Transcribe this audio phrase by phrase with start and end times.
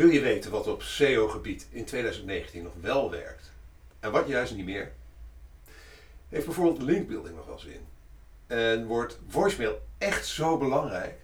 [0.00, 3.52] Wil je weten wat op SEO-gebied in 2019 nog wel werkt
[3.98, 4.92] en wat juist niet meer?
[6.28, 7.86] Heeft bijvoorbeeld linkbuilding nog wel zin?
[8.46, 11.18] En wordt voicemail echt zo belangrijk?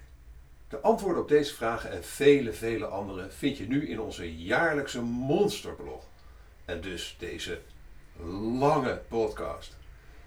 [0.68, 5.02] De antwoorden op deze vragen en vele, vele andere vind je nu in onze jaarlijkse
[5.02, 6.04] monsterblog.
[6.64, 7.60] En dus deze
[8.58, 9.76] lange podcast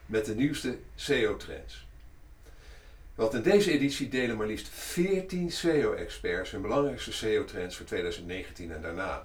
[0.06, 1.88] met de nieuwste SEO-trends.
[3.20, 8.82] Want in deze editie delen maar liefst 14 SEO-experts hun belangrijkste SEO-trends voor 2019 en
[8.82, 9.24] daarna.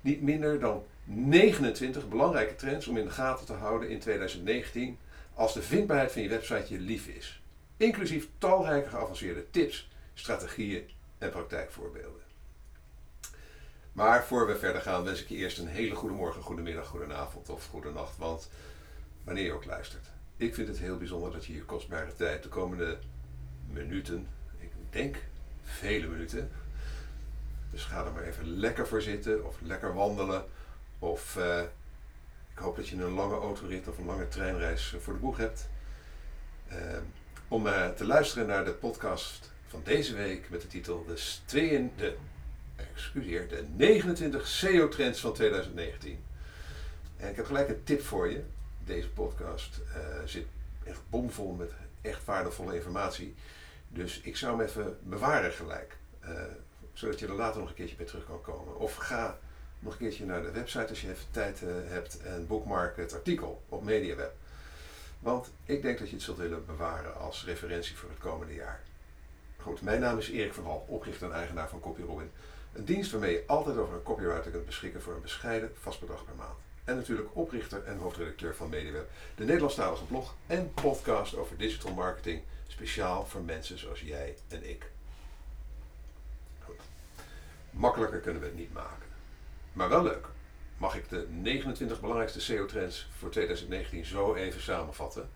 [0.00, 4.98] Niet minder dan 29 belangrijke trends om in de gaten te houden in 2019
[5.34, 7.42] als de vindbaarheid van je website je lief is.
[7.76, 12.22] Inclusief talrijke geavanceerde tips, strategieën en praktijkvoorbeelden.
[13.92, 17.48] Maar voor we verder gaan wens ik je eerst een hele goede morgen, goedemiddag, goedenavond
[17.48, 18.16] of goedenacht.
[18.16, 18.50] Want
[19.24, 20.06] wanneer je ook luistert.
[20.36, 22.98] Ik vind het heel bijzonder dat je je kostbare tijd de komende
[23.72, 24.26] minuten,
[24.58, 25.16] ik denk
[25.62, 26.50] vele minuten.
[27.70, 30.44] Dus ga er maar even lekker voor zitten of lekker wandelen.
[30.98, 31.60] Of uh,
[32.52, 35.68] ik hoop dat je een lange autorit of een lange treinreis voor de boeg hebt.
[36.72, 36.76] Uh,
[37.48, 37.64] om
[37.96, 42.16] te luisteren naar de podcast van deze week met de titel De, tweeën, de,
[42.76, 46.24] excuseer, de 29 SEO-trends van 2019.
[47.16, 48.42] En ik heb gelijk een tip voor je.
[48.84, 49.80] Deze podcast
[50.24, 50.46] zit
[50.84, 53.34] echt bomvol met echt waardevolle informatie.
[53.88, 55.96] Dus ik zou hem even bewaren gelijk.
[56.24, 56.42] Uh,
[56.92, 58.78] zodat je er later nog een keertje bij terug kan komen.
[58.78, 59.38] Of ga
[59.78, 63.14] nog een keertje naar de website als je even tijd uh, hebt en bookmark het
[63.14, 64.32] artikel op MediaWeb.
[65.18, 68.82] Want ik denk dat je het zult willen bewaren als referentie voor het komende jaar.
[69.56, 72.30] Goed, mijn naam is Erik van Hal, oprichter en eigenaar van CopyRobin.
[72.72, 76.24] Een dienst waarmee je altijd over een copywriter kunt beschikken voor een bescheiden vast bedrag
[76.24, 76.58] per maand.
[76.84, 82.42] En natuurlijk oprichter en hoofdredacteur van MediaWeb, de Nederlandstalige blog en podcast over digital marketing
[82.72, 84.90] Speciaal voor mensen zoals jij en ik.
[87.70, 89.08] Makkelijker kunnen we het niet maken.
[89.72, 90.30] Maar wel leuker.
[90.76, 95.30] Mag ik de 29 belangrijkste SEO-trends voor 2019 zo even samenvatten?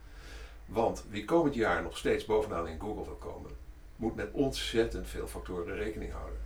[0.65, 3.51] Want wie komend jaar nog steeds bovenaan in Google wil komen,
[3.95, 6.39] moet met ontzettend veel factoren rekening houden.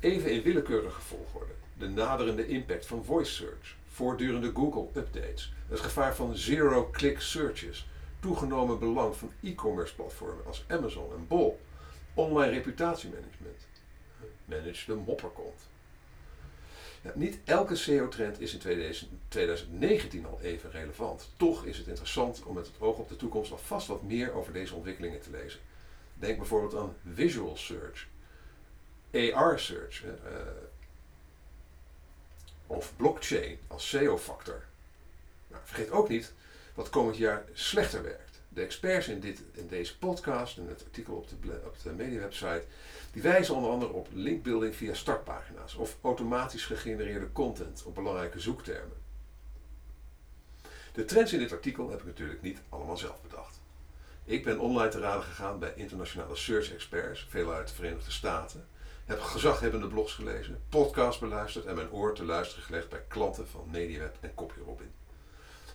[0.00, 1.52] Even in willekeurige volgorde.
[1.78, 7.88] De naderende impact van voice search, voortdurende Google-updates, het gevaar van zero-click searches,
[8.20, 11.60] toegenomen belang van e-commerce platformen als Amazon en Bol,
[12.14, 13.66] online reputatiemanagement.
[14.44, 15.68] Manage de mopperkont.
[17.02, 18.60] Ja, niet elke SEO-trend is in
[19.28, 21.30] 2019 al even relevant.
[21.36, 24.52] Toch is het interessant om met het oog op de toekomst alvast wat meer over
[24.52, 25.60] deze ontwikkelingen te lezen.
[26.14, 28.06] Denk bijvoorbeeld aan visual search,
[29.12, 30.10] AR search uh,
[32.66, 34.62] of blockchain als SEO-factor.
[35.48, 36.32] Nou, vergeet ook niet
[36.74, 38.40] wat komend jaar slechter werkt.
[38.48, 42.64] De experts in, dit, in deze podcast en het artikel op de, op de mediawebsite,
[43.12, 48.96] die wijzen onder andere op linkbuilding via startpagina's of automatisch gegenereerde content op belangrijke zoektermen.
[50.92, 53.60] De trends in dit artikel heb ik natuurlijk niet allemaal zelf bedacht.
[54.24, 58.66] Ik ben online te raden gegaan bij internationale search experts, veel uit de Verenigde Staten.
[59.04, 63.68] Heb gezaghebbende blogs gelezen, podcasts beluisterd en mijn oor te luisteren gelegd bij klanten van
[63.70, 64.90] MediaWeb en CopyRobin.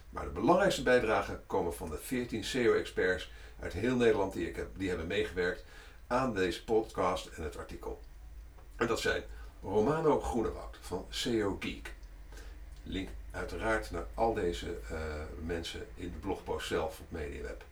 [0.10, 4.68] Maar de belangrijkste bijdragen komen van de 14 SEO-experts uit heel Nederland die, ik heb,
[4.76, 5.64] die hebben meegewerkt
[6.08, 8.02] aan deze podcast en het artikel.
[8.76, 9.24] En dat zijn
[9.62, 11.94] Romano Groenewoud van SEO Geek.
[12.84, 14.98] Link uiteraard naar al deze uh,
[15.46, 17.64] mensen in de blogpost zelf op MediaWeb.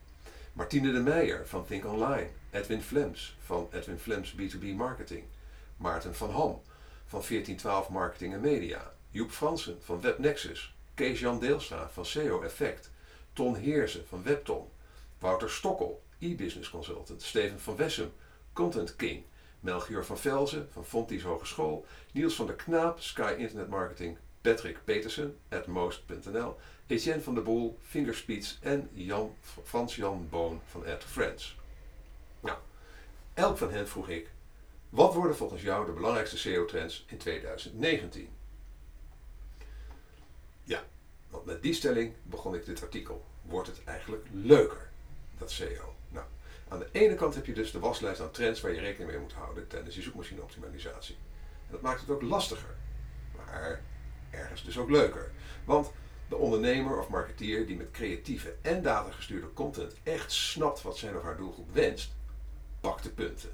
[0.52, 2.28] Martine de Meijer van Think Online.
[2.50, 5.24] Edwin Flems van Edwin Flems B2B Marketing.
[5.78, 6.62] Maarten van Ham
[7.06, 8.92] van 1412 Marketing en Media.
[9.10, 10.76] Joep Fransen van WebNexus.
[10.98, 12.90] Kees-Jan Deelstra van SEO Effect,
[13.32, 14.68] Ton Heersen van Webton,
[15.18, 18.12] Wouter Stokkel, e-business consultant, Steven van Wessem,
[18.52, 19.22] Content King,
[19.60, 25.36] Melchior van Velzen van Fontys Hogeschool, Niels van der Knaap, Sky Internet Marketing, Patrick Petersen,
[25.66, 26.56] most.nl,
[26.86, 28.58] Etienne van der Boel, Fingerspeeds.
[28.62, 29.34] En Jan,
[29.64, 31.56] Frans-Jan Boon van Ad Friends.
[32.40, 32.58] Nou,
[33.34, 34.30] elk van hen vroeg ik,
[34.88, 38.36] wat worden volgens jou de belangrijkste SEO-trends in 2019?
[41.30, 43.24] Want met die stelling begon ik dit artikel.
[43.42, 44.90] Wordt het eigenlijk leuker,
[45.38, 45.94] dat SEO?
[46.08, 46.26] Nou,
[46.68, 49.20] aan de ene kant heb je dus de waslijst aan trends waar je rekening mee
[49.20, 51.16] moet houden tijdens je zoekmachine-optimalisatie.
[51.66, 52.76] En dat maakt het ook lastiger,
[53.36, 53.82] maar
[54.30, 55.30] ergens dus ook leuker.
[55.64, 55.90] Want
[56.28, 61.22] de ondernemer of marketeer die met creatieve en datagestuurde content echt snapt wat zijn of
[61.22, 62.12] haar doelgroep wenst,
[62.80, 63.50] pakt de punten.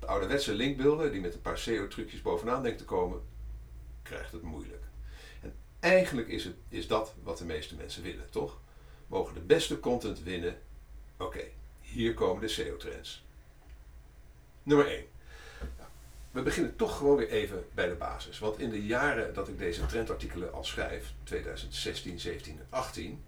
[0.00, 3.22] De ouderwetse linkbeelden die met een paar SEO-trucjes bovenaan denkt te komen,
[4.02, 4.82] krijgt het moeilijk.
[5.80, 8.60] Eigenlijk is, het, is dat wat de meeste mensen willen, toch?
[9.06, 10.58] Mogen de beste content winnen?
[11.18, 11.44] Oké,
[11.80, 13.24] hier komen de SEO-trends.
[14.62, 15.04] Nummer 1.
[16.30, 18.38] we beginnen toch gewoon weer even bij de basis.
[18.38, 23.24] Want in de jaren dat ik deze trendartikelen al schrijf, 2016, 17 en 18,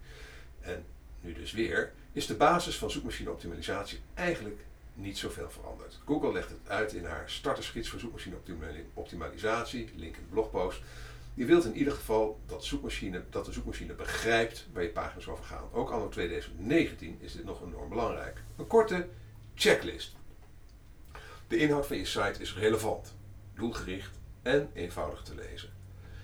[0.59, 0.85] en
[1.21, 4.59] nu dus weer, is de basis van zoekmachine optimalisatie eigenlijk
[4.93, 5.99] niet zoveel veranderd.
[6.05, 8.35] Google legt het uit in haar startersgids voor zoekmachine
[8.93, 10.81] optimalisatie, link in de blogpost.
[11.33, 15.43] Je wilt in ieder geval dat, zoekmachine, dat de zoekmachine begrijpt waar je pagina's over
[15.43, 15.63] gaan.
[15.71, 18.41] Ook anno 2019 is dit nog enorm belangrijk.
[18.57, 19.07] Een korte
[19.55, 20.15] checklist.
[21.47, 23.15] De inhoud van je site is relevant,
[23.55, 25.69] doelgericht en eenvoudig te lezen.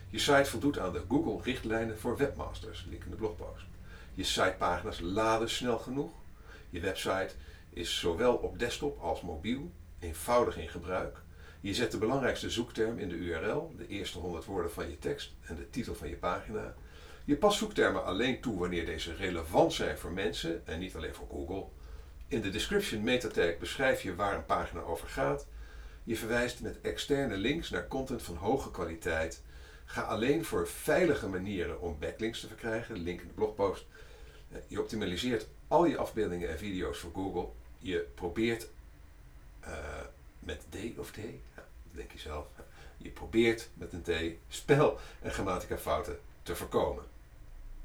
[0.09, 3.65] Je site voldoet aan de Google-richtlijnen voor webmasters, link in de blogpost.
[4.13, 6.11] Je sitepagina's laden snel genoeg.
[6.69, 7.29] Je website
[7.69, 11.21] is zowel op desktop als mobiel eenvoudig in gebruik.
[11.61, 15.33] Je zet de belangrijkste zoekterm in de URL, de eerste 100 woorden van je tekst
[15.41, 16.75] en de titel van je pagina.
[17.25, 21.27] Je past zoektermen alleen toe wanneer deze relevant zijn voor mensen en niet alleen voor
[21.29, 21.65] Google.
[22.27, 25.47] In de description metatag beschrijf je waar een pagina over gaat.
[26.03, 29.43] Je verwijst met externe links naar content van hoge kwaliteit.
[29.85, 33.85] Ga alleen voor veilige manieren om backlinks te verkrijgen, link in de blogpost.
[34.67, 37.49] Je optimaliseert al je afbeeldingen en video's voor Google.
[37.79, 38.69] Je probeert
[39.63, 39.77] uh,
[40.39, 41.17] met D of T,
[41.55, 42.47] ja, denk je zelf.
[42.97, 44.11] Je probeert met een T
[44.47, 47.03] spel- en grammatica fouten te voorkomen.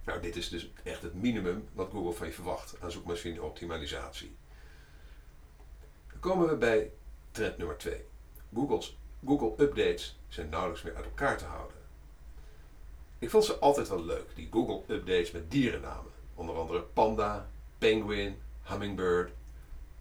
[0.05, 4.37] Nou, dit is dus echt het minimum wat Google van je verwacht aan zoekmachine optimalisatie.
[6.11, 6.93] Dan komen we bij
[7.31, 8.05] trend nummer 2.
[8.55, 8.96] Google's,
[9.26, 11.76] Google updates zijn nauwelijks meer uit elkaar te houden.
[13.19, 16.12] Ik vond ze altijd wel leuk, die Google updates met dierennamen.
[16.35, 19.32] Onder andere panda, penguin, hummingbird.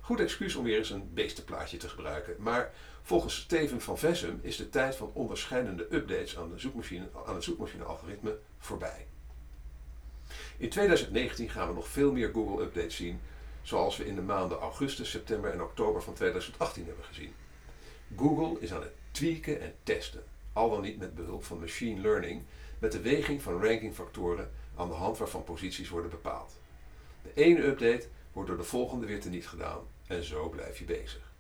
[0.04, 4.56] Goed excuus om weer eens een beestenplaatje te gebruiken, maar volgens Steven van Vessum is
[4.56, 9.08] de tijd van onderscheidende updates aan, de zoekmachine, aan het zoekmachine-algoritme voorbij.
[10.58, 13.20] In 2019 gaan we nog veel meer Google-updates zien,
[13.62, 17.34] zoals we in de maanden augustus, september en oktober van 2018 hebben gezien.
[18.18, 20.24] Google is aan het tweaken en testen,
[20.54, 22.42] al dan niet met behulp van machine learning,
[22.80, 26.60] met de weging van rankingfactoren aan de hand waarvan posities worden bepaald.
[27.22, 31.32] De ene update wordt door de volgende weer teniet gedaan en zo blijf je bezig.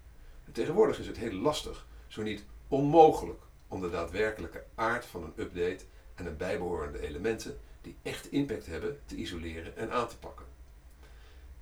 [0.51, 5.85] tegenwoordig is het heel lastig, zo niet onmogelijk, om de daadwerkelijke aard van een update
[6.15, 10.45] en een bijbehorende elementen die echt impact hebben te isoleren en aan te pakken.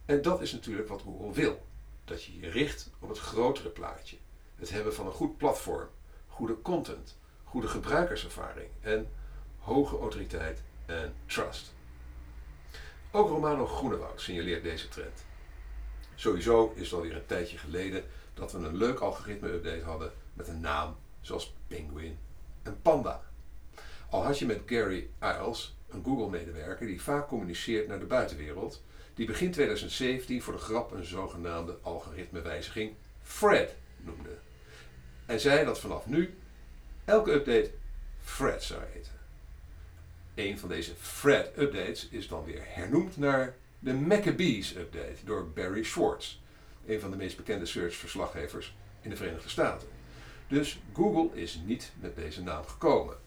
[0.06, 1.66] En dat is natuurlijk wat Google wil:
[2.06, 4.18] dat je je richt op het grotere plaatje,
[4.56, 5.88] het hebben van een goed platform,
[6.28, 9.10] goede content, goede gebruikerservaring en
[9.60, 11.74] hoge autoriteit en trust.
[13.12, 15.26] Ook Romano Groenewoud signaleert deze trend.
[16.22, 18.04] Sowieso is het alweer een tijdje geleden
[18.34, 22.18] dat we een leuk algoritme-update hadden met een naam zoals Penguin
[22.64, 23.24] en Panda.
[24.10, 28.84] Al had je met Gary Iles, een Google-medewerker die vaak communiceert naar de buitenwereld,
[29.14, 34.38] die begin 2017 voor de grap een zogenaamde algoritmewijziging Fred noemde.
[35.26, 36.38] En zei dat vanaf nu
[37.06, 37.72] elke update
[38.24, 39.20] Fred zou heten.
[40.36, 46.38] Een van deze Fred-updates is dan weer hernoemd naar de Maccabees Update door Barry Schwartz,
[46.86, 49.88] een van de meest bekende search-verslaggevers in de Verenigde Staten.
[50.48, 53.18] Dus Google is niet met deze naam gekomen.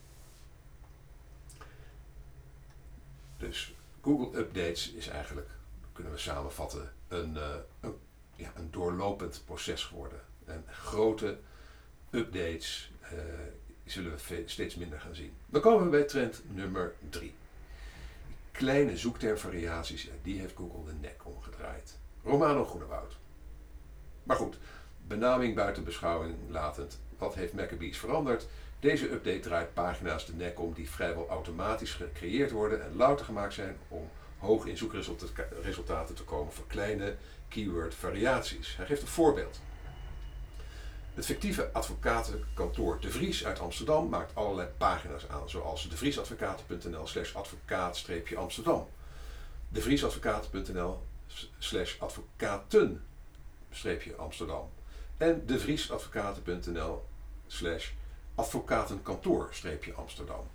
[3.37, 5.49] Dus Google Updates is eigenlijk,
[5.93, 7.95] kunnen we samenvatten, een, uh, een,
[8.35, 10.21] ja, een doorlopend proces geworden.
[10.45, 11.37] En grote
[12.11, 13.09] updates uh,
[13.85, 15.33] zullen we steeds minder gaan zien.
[15.45, 17.33] Dan komen we bij trend nummer 3.
[18.57, 21.97] Kleine zoektermvariaties, ja, die heeft Google de nek omgedraaid.
[22.23, 23.17] Romano Groenewoud.
[24.23, 24.57] Maar goed,
[25.07, 26.99] benaming buiten beschouwing latend.
[27.17, 28.47] Wat heeft Maccabees veranderd?
[28.79, 33.53] Deze update draait pagina's de nek om die vrijwel automatisch gecreëerd worden en louter gemaakt
[33.53, 37.15] zijn om hoog in zoekresultaten te komen voor kleine
[37.47, 38.75] keyword variaties.
[38.77, 39.59] Hij geeft een voorbeeld.
[41.15, 48.87] Het fictieve advocatenkantoor De Vries uit Amsterdam maakt allerlei pagina's aan, zoals devriesadvocaten.nl slash advocaat-amsterdam,
[49.69, 51.03] devriesadvocaten.nl
[51.57, 54.69] slash advocaten-amsterdam
[55.17, 57.05] en devriesadvocaten.nl
[57.47, 57.89] slash
[58.35, 60.49] advocatenkantoor-amsterdam.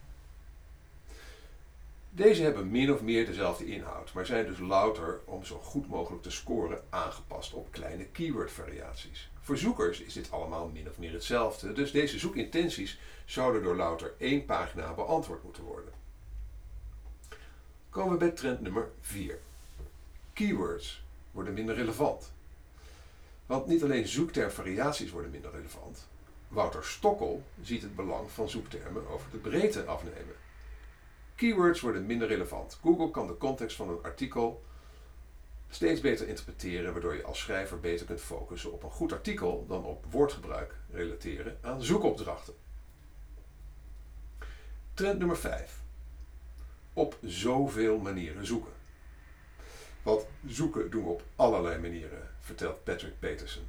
[2.12, 6.23] Deze hebben min of meer dezelfde inhoud, maar zijn dus louter om zo goed mogelijk
[6.23, 9.31] te scoren aangepast op kleine keyword-variaties.
[9.40, 14.14] Voor zoekers is dit allemaal min of meer hetzelfde, dus deze zoekintenties zouden door louter
[14.19, 15.93] één pagina beantwoord moeten worden.
[17.90, 19.38] Komen we bij trend nummer 4.
[20.33, 22.33] Keywords worden minder relevant.
[23.47, 26.07] Want niet alleen zoektermvariaties worden minder relevant.
[26.49, 30.35] Wouter Stokkel ziet het belang van zoektermen over de breedte afnemen.
[31.40, 32.78] Keywords worden minder relevant.
[32.82, 34.64] Google kan de context van een artikel
[35.68, 39.85] steeds beter interpreteren, waardoor je als schrijver beter kunt focussen op een goed artikel dan
[39.85, 42.54] op woordgebruik relateren aan zoekopdrachten.
[44.94, 45.80] Trend nummer 5.
[46.92, 48.73] Op zoveel manieren zoeken.
[50.02, 53.64] Want zoeken doen we op allerlei manieren, vertelt Patrick Peterson.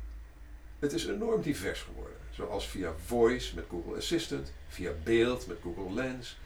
[0.80, 5.94] Het is enorm divers geworden, zoals via voice met Google Assistant, via beeld met Google
[5.94, 6.40] Lens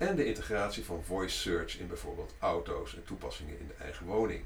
[0.00, 4.42] en de integratie van voice search in bijvoorbeeld auto's en toepassingen in de eigen woning.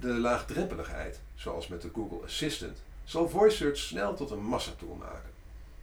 [0.00, 5.30] De laagdrempeligheid, zoals met de Google Assistant, zal voice search snel tot een massatool maken.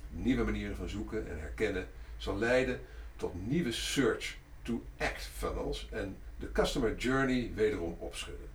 [0.09, 2.79] Nieuwe manieren van zoeken en herkennen zal leiden
[3.15, 8.47] tot nieuwe search-to-act funnels en de customer journey wederom opschudden.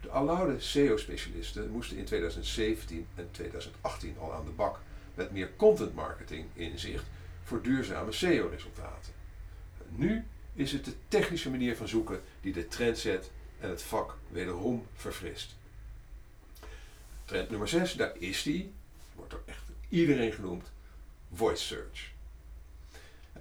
[0.00, 4.80] De aloude SEO-specialisten moesten in 2017 en 2018 al aan de bak
[5.14, 7.04] met meer content marketing in zicht
[7.48, 9.12] voor duurzame SEO-resultaten.
[9.88, 10.24] Nu
[10.54, 14.86] is het de technische manier van zoeken die de trend zet en het vak wederom
[14.94, 15.56] verfrist.
[17.24, 18.72] Trend nummer 6, daar is die,
[19.14, 20.72] wordt door echt iedereen genoemd,
[21.32, 22.12] voice search.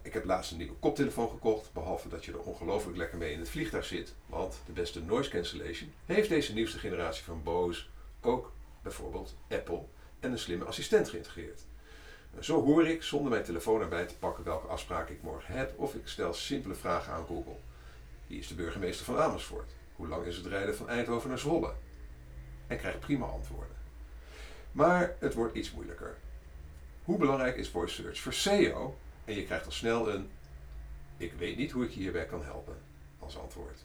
[0.01, 3.39] Ik heb laatst een nieuwe koptelefoon gekocht, behalve dat je er ongelooflijk lekker mee in
[3.39, 4.15] het vliegtuig zit.
[4.25, 7.85] Want de beste noise cancellation heeft deze nieuwste generatie van Bose
[8.21, 9.83] ook bijvoorbeeld Apple
[10.19, 11.65] en een slimme assistent geïntegreerd.
[12.39, 15.94] Zo hoor ik zonder mijn telefoon erbij te pakken welke afspraak ik morgen heb of
[15.94, 17.56] ik stel simpele vragen aan Google.
[18.27, 19.72] Wie is de burgemeester van Amersfoort?
[19.96, 21.74] Hoe lang is het rijden van Eindhoven naar Zwolle?
[22.67, 23.75] En krijg prima antwoorden.
[24.72, 26.17] Maar het wordt iets moeilijker.
[27.03, 30.29] Hoe belangrijk is voice search voor SEO en je krijgt al snel een
[31.17, 32.77] ik weet niet hoe ik je hierbij kan helpen
[33.20, 33.84] als antwoord.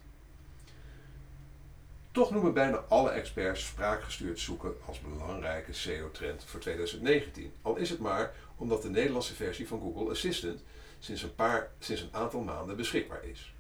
[2.13, 7.53] Toch noemen bijna alle experts spraakgestuurd zoeken als belangrijke SEO-trend voor 2019.
[7.63, 10.61] Al is het maar omdat de Nederlandse versie van Google Assistant
[10.99, 13.55] sinds een, paar, sinds een aantal maanden beschikbaar is.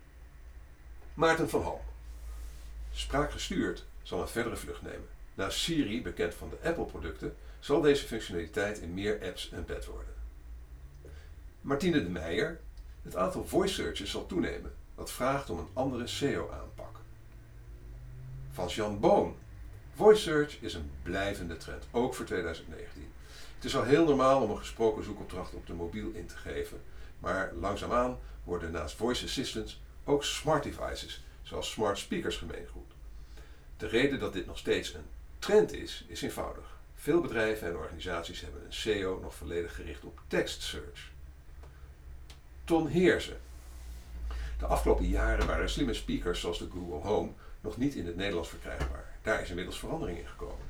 [1.14, 1.80] Maarten van Ham.
[2.92, 5.08] Spraakgestuurd zal een verdere vlucht nemen.
[5.34, 10.14] Na Siri, bekend van de Apple-producten, zal deze functionaliteit in meer apps embed worden.
[11.60, 12.60] Martine de Meijer.
[13.02, 16.71] Het aantal voice searches zal toenemen, wat vraagt om een andere SEO-aanpak.
[18.52, 19.36] Van Jan Boon.
[19.94, 23.12] Voice search is een blijvende trend, ook voor 2019.
[23.54, 26.80] Het is al heel normaal om een gesproken zoekopdracht op de mobiel in te geven,
[27.18, 32.92] maar langzaamaan worden naast voice assistants ook smart devices, zoals smart speakers, gemeengoed.
[33.76, 35.06] De reden dat dit nog steeds een
[35.38, 36.78] trend is, is eenvoudig.
[36.94, 41.10] Veel bedrijven en organisaties hebben een SEO nog volledig gericht op text search.
[42.64, 43.40] Ton Heersen.
[44.58, 47.30] De afgelopen jaren waren slimme speakers zoals de Google Home
[47.62, 49.04] nog niet in het Nederlands verkrijgbaar.
[49.22, 50.66] Daar is inmiddels verandering in gekomen.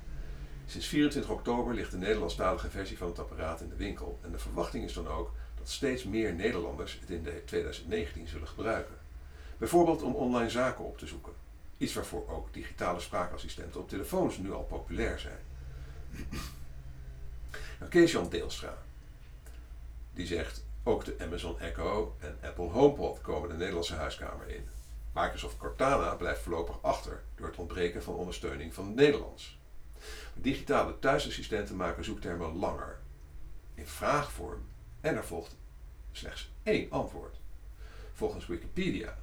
[0.67, 4.39] Sinds 24 oktober ligt de Nederlandstalige versie van het apparaat in de winkel en de
[4.39, 8.95] verwachting is dan ook dat steeds meer Nederlanders het in 2019 zullen gebruiken.
[9.59, 11.33] Bijvoorbeeld om online zaken op te zoeken.
[11.79, 15.41] Iets waarvoor ook digitale spraakassistenten op telefoons nu al populair zijn.
[17.79, 18.79] Nou, Kees-Jan Deelstra,
[20.15, 24.69] die zegt ook de Amazon Echo en Apple HomePod komen de Nederlandse huiskamer in.
[25.13, 29.59] Microsoft Cortana blijft voorlopig achter door het ontbreken van ondersteuning van het Nederlands.
[30.35, 32.99] Digitale thuisassistenten maken zoektermen langer,
[33.75, 34.67] in vraagvorm
[35.01, 35.57] en er volgt
[36.13, 37.37] slechts één antwoord.
[38.13, 39.19] Volgens Wikipedia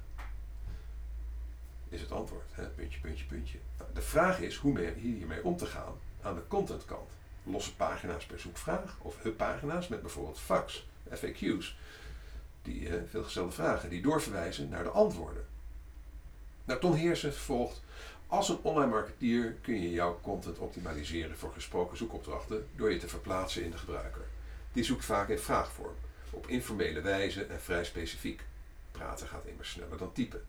[1.88, 2.66] is het antwoord, hè?
[2.68, 3.58] puntje, puntje, puntje.
[3.78, 7.10] Nou, de vraag is hoe hiermee om te gaan aan de contentkant.
[7.42, 11.78] Losse pagina's per zoekvraag of hubpagina's met bijvoorbeeld fax FAQ's,
[12.62, 15.46] die veelgestelde vragen, die doorverwijzen naar de antwoorden.
[16.70, 17.80] Nou, Ton Heersen volgt.
[18.26, 23.08] Als een online marketeer kun je jouw content optimaliseren voor gesproken zoekopdrachten door je te
[23.08, 24.24] verplaatsen in de gebruiker.
[24.72, 25.94] Die zoekt vaak in vraagvorm,
[26.30, 28.42] op informele wijze en vrij specifiek.
[28.92, 30.44] Praten gaat immers sneller dan typen.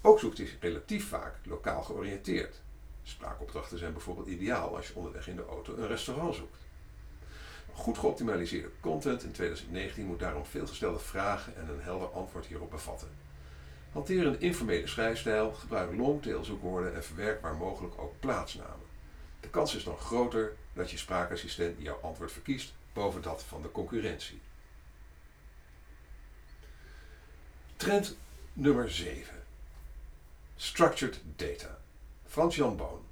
[0.00, 2.60] Ook zoekt hij relatief vaak lokaal georiënteerd.
[3.02, 6.58] Spraakopdrachten zijn bijvoorbeeld ideaal als je onderweg in de auto een restaurant zoekt.
[7.72, 13.23] Goed geoptimaliseerde content in 2019 moet daarom veelgestelde vragen en een helder antwoord hierop bevatten.
[13.94, 18.86] Hanteer een informele schrijfstijl, gebruik longtail zoekwoorden en verwerk waar mogelijk ook plaatsnamen.
[19.40, 23.70] De kans is dan groter dat je spraakassistent jouw antwoord verkiest boven dat van de
[23.70, 24.40] concurrentie.
[27.76, 28.16] Trend
[28.52, 29.42] nummer 7.
[30.56, 31.78] Structured data.
[32.26, 33.04] Frans-Jan Boon.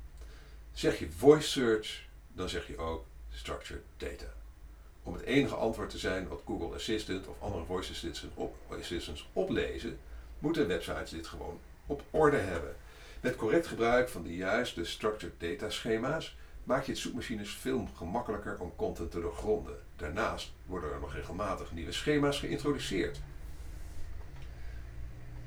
[0.73, 4.33] Zeg je voice search, dan zeg je ook structured data
[5.03, 9.29] om het enige antwoord te zijn wat Google Assistant of andere voice assistants, op, assistants
[9.33, 9.99] oplezen,
[10.43, 12.77] moeten websites dit gewoon op orde hebben.
[13.21, 18.59] Met correct gebruik van de juiste structured data schema's maak je het zoekmachines veel gemakkelijker
[18.59, 19.79] om content te doorgronden.
[19.97, 23.21] Daarnaast worden er nog regelmatig nieuwe schema's geïntroduceerd.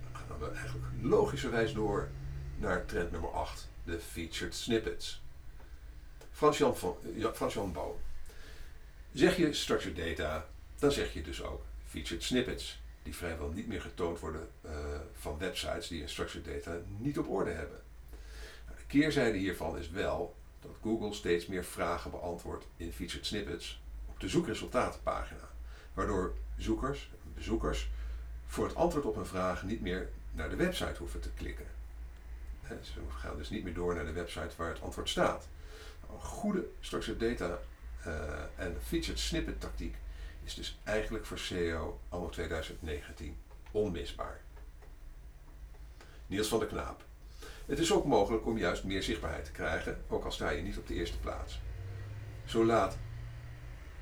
[0.03, 2.09] Dan gaan we eigenlijk logischerwijs door
[2.57, 5.23] naar trend nummer 8, de featured snippets.
[6.31, 6.75] Frans-Jan
[7.33, 7.95] Frans Boon.
[9.11, 10.45] Zeg je structured data,
[10.79, 14.71] dan zeg je dus ook featured snippets, die vrijwel niet meer getoond worden uh,
[15.13, 17.81] van websites die structured data niet op orde hebben.
[18.65, 23.81] Nou, de keerzijde hiervan is wel dat Google steeds meer vragen beantwoordt in featured snippets
[24.05, 25.49] op de zoekresultatenpagina,
[25.93, 27.89] waardoor zoekers, bezoekers,
[28.45, 31.65] voor het antwoord op een vraag niet meer naar de website hoeven te klikken.
[32.81, 35.47] Ze gaan dus niet meer door naar de website waar het antwoord staat.
[36.11, 37.59] Een goede structured data
[38.07, 38.13] uh,
[38.55, 39.95] en featured snippet tactiek
[40.45, 43.37] is dus eigenlijk voor SEO anno 2019
[43.71, 44.41] onmisbaar.
[46.27, 47.03] Niels van der Knaap.
[47.65, 50.77] Het is ook mogelijk om juist meer zichtbaarheid te krijgen, ook al sta je niet
[50.77, 51.59] op de eerste plaats.
[52.45, 52.97] Zo laat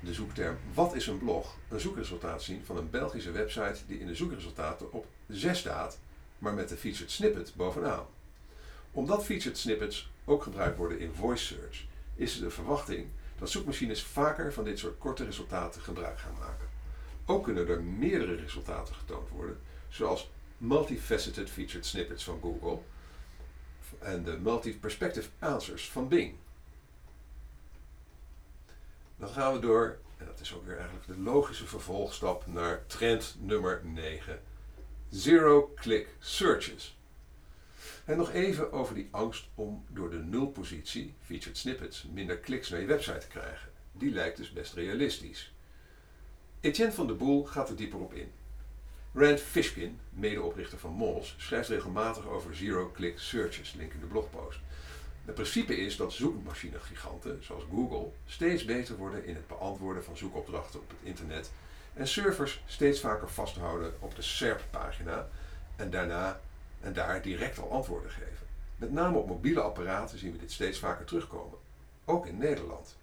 [0.00, 4.06] de zoekterm Wat is een blog een zoekresultaat zien van een Belgische website die in
[4.06, 5.98] de zoekresultaten op 6 staat,
[6.38, 8.06] maar met de featured snippet bovenaan.
[8.92, 11.84] Omdat featured snippets ook gebruikt worden in voice search,
[12.14, 13.06] is de verwachting
[13.38, 16.68] dat zoekmachines vaker van dit soort korte resultaten gebruik gaan maken.
[17.26, 22.78] Ook kunnen er meerdere resultaten getoond worden, zoals multifaceted featured snippets van Google
[23.98, 26.34] en de multi-perspective answers van Bing.
[29.16, 33.36] Dan gaan we door, en dat is ook weer eigenlijk de logische vervolgstap, naar trend
[33.40, 34.40] nummer 9.
[35.10, 36.96] Zero-click searches.
[38.04, 42.80] En nog even over die angst om door de nulpositie, featured snippets, minder kliks naar
[42.80, 43.68] je website te krijgen.
[43.92, 45.52] Die lijkt dus best realistisch.
[46.60, 48.32] Etienne van der Boel gaat er dieper op in.
[49.14, 54.58] Rand Fishkin, medeoprichter van Moz, schrijft regelmatig over zero-click searches, link in de blogpost.
[55.24, 60.80] Het principe is dat zoekmachinegiganten, zoals Google, steeds beter worden in het beantwoorden van zoekopdrachten
[60.80, 61.50] op het internet
[61.94, 65.28] en servers steeds vaker vasthouden op de SERP-pagina
[65.76, 66.40] en daarna
[66.84, 68.46] en daar direct al antwoorden geven.
[68.76, 71.58] Met name op mobiele apparaten zien we dit steeds vaker terugkomen,
[72.04, 72.96] ook in Nederland.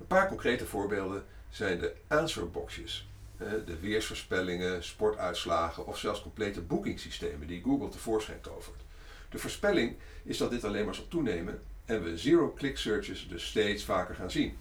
[0.00, 7.62] Een paar concrete voorbeelden zijn de answerboxjes, de weersvoorspellingen, sportuitslagen of zelfs complete boekingssystemen die
[7.62, 8.82] Google tevoorschijn tovert.
[9.30, 13.84] De voorspelling is dat dit alleen maar zal toenemen en we zero-click searches dus steeds
[13.84, 14.56] vaker gaan zien.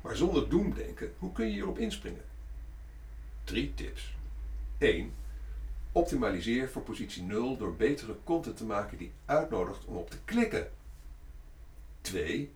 [0.00, 2.24] Maar zonder doemdenken, hoe kun je hierop inspringen?
[3.44, 4.14] Drie tips.
[4.78, 5.14] 1.
[5.96, 10.70] Optimaliseer voor positie 0 door betere content te maken die uitnodigt om op te klikken.
[12.00, 12.52] 2.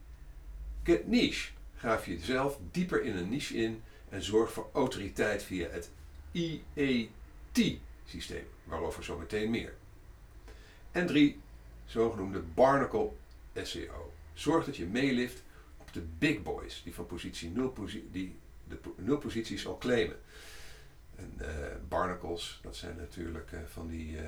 [0.82, 1.50] Get niche.
[1.76, 5.90] Graaf jezelf dieper in een niche in en zorg voor autoriteit via het
[6.32, 9.74] IET-systeem, waarover zometeen meer.
[10.92, 11.40] En 3.
[11.84, 13.10] Zogenoemde Barnacle
[13.54, 14.12] SEO.
[14.34, 15.42] Zorg dat je meelift
[15.76, 17.74] op de big boys die van positie 0
[18.10, 18.36] die
[18.68, 20.16] de 0 posities al claimen.
[21.18, 21.46] En uh,
[21.88, 24.22] barnacles, dat zijn natuurlijk uh, van die uh,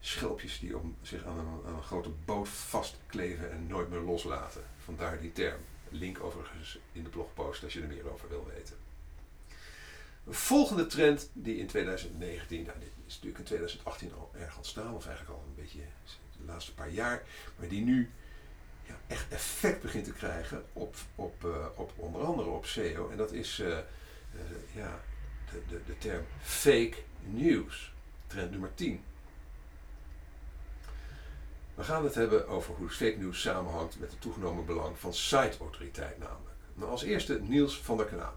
[0.00, 4.62] schelpjes die om zich aan een, grote boot vastkleven en nooit meer loslaten.
[4.84, 5.60] Vandaar die term.
[5.88, 8.76] Link overigens in de blogpost als je er meer over wil weten.
[10.26, 14.94] Een volgende trend die in 2019, nou dit is natuurlijk in 2018 al erg ontstaan,
[14.94, 15.80] of eigenlijk al een beetje
[16.38, 17.22] de laatste paar jaar,
[17.56, 18.10] maar die nu
[18.86, 21.44] ja, echt effect begint te krijgen op, op,
[21.76, 23.10] op onder andere op SEO.
[23.10, 23.62] En dat is
[24.72, 25.00] ja,
[25.68, 27.92] de, de, term fake news.
[28.26, 29.02] Trend nummer 10.
[31.74, 36.18] We gaan het hebben over hoe fake news samenhangt met het toegenomen belang van siteautoriteit
[36.18, 36.54] namelijk.
[36.74, 38.36] Nou, als eerste Niels van der Knaap.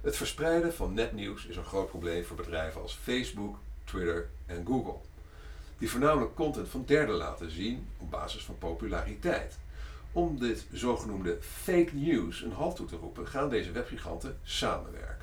[0.00, 4.98] Het verspreiden van netnieuws is een groot probleem voor bedrijven als Facebook, Twitter en Google.
[5.78, 9.58] Die voornamelijk content van derden laten zien op basis van populariteit.
[10.12, 15.21] Om dit zogenoemde fake news een halt toe te roepen, gaan deze webgiganten samenwerken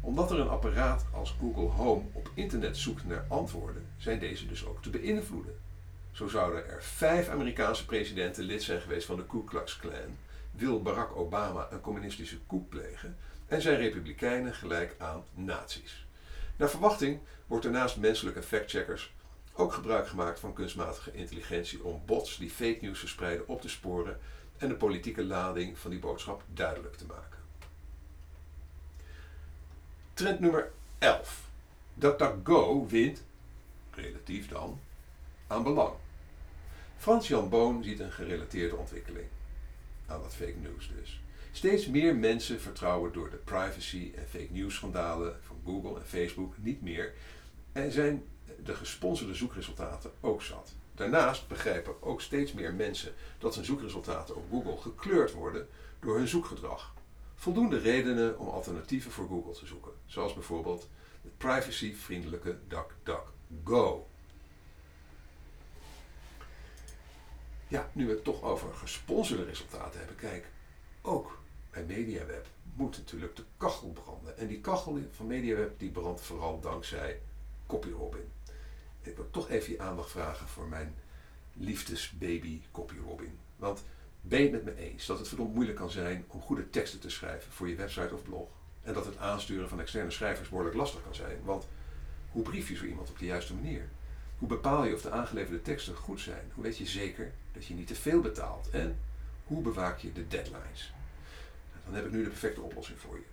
[0.00, 4.66] omdat er een apparaat als Google Home op internet zoekt naar antwoorden, zijn deze dus
[4.66, 5.58] ook te beïnvloeden.
[6.12, 10.16] Zo zouden er vijf Amerikaanse presidenten lid zijn geweest van de Ku Klux Klan,
[10.50, 16.06] wil Barack Obama een communistische coup plegen en zijn republikeinen gelijk aan nazi's.
[16.56, 19.12] Naar verwachting wordt er naast menselijke factcheckers
[19.52, 24.18] ook gebruik gemaakt van kunstmatige intelligentie om bots die fake news verspreiden op te sporen
[24.56, 27.37] en de politieke lading van die boodschap duidelijk te maken.
[30.18, 31.50] Trend nummer 11.
[31.94, 33.22] DuckDuckGo wint,
[33.90, 34.80] relatief dan,
[35.46, 35.92] aan belang.
[36.96, 39.26] Frans-Jan Boon ziet een gerelateerde ontwikkeling.
[40.06, 41.20] Aan dat fake news dus.
[41.52, 46.54] Steeds meer mensen vertrouwen door de privacy- en fake news schandalen van Google en Facebook
[46.56, 47.12] niet meer
[47.72, 48.24] en zijn
[48.64, 50.72] de gesponsorde zoekresultaten ook zat.
[50.94, 55.68] Daarnaast begrijpen ook steeds meer mensen dat hun zoekresultaten op Google gekleurd worden
[56.00, 56.96] door hun zoekgedrag
[57.38, 60.88] voldoende redenen om alternatieven voor Google te zoeken, zoals bijvoorbeeld
[61.22, 64.06] het privacyvriendelijke DuckDuckGo.
[67.68, 70.46] Ja, nu we het toch over gesponsorde resultaten hebben, kijk,
[71.02, 71.38] ook
[71.70, 74.38] bij MediaWeb moet natuurlijk de kachel branden.
[74.38, 77.20] En die kachel van MediaWeb die brandt vooral dankzij
[77.66, 78.32] CopyRobin.
[79.02, 80.94] Ik wil toch even je aandacht vragen voor mijn
[81.52, 83.38] liefdesbaby CopyRobin.
[83.56, 83.84] Want
[84.20, 87.00] ben je het met me eens dat het verdomd moeilijk kan zijn om goede teksten
[87.00, 88.48] te schrijven voor je website of blog?
[88.82, 91.38] En dat het aansturen van externe schrijvers behoorlijk lastig kan zijn.
[91.44, 91.68] Want
[92.30, 93.88] hoe brief je zo iemand op de juiste manier?
[94.38, 96.50] Hoe bepaal je of de aangeleverde teksten goed zijn?
[96.54, 98.70] Hoe weet je zeker dat je niet te veel betaalt?
[98.70, 98.98] En
[99.46, 100.92] hoe bewaak je de deadlines?
[101.72, 103.24] Nou, dan heb ik nu de perfecte oplossing voor je.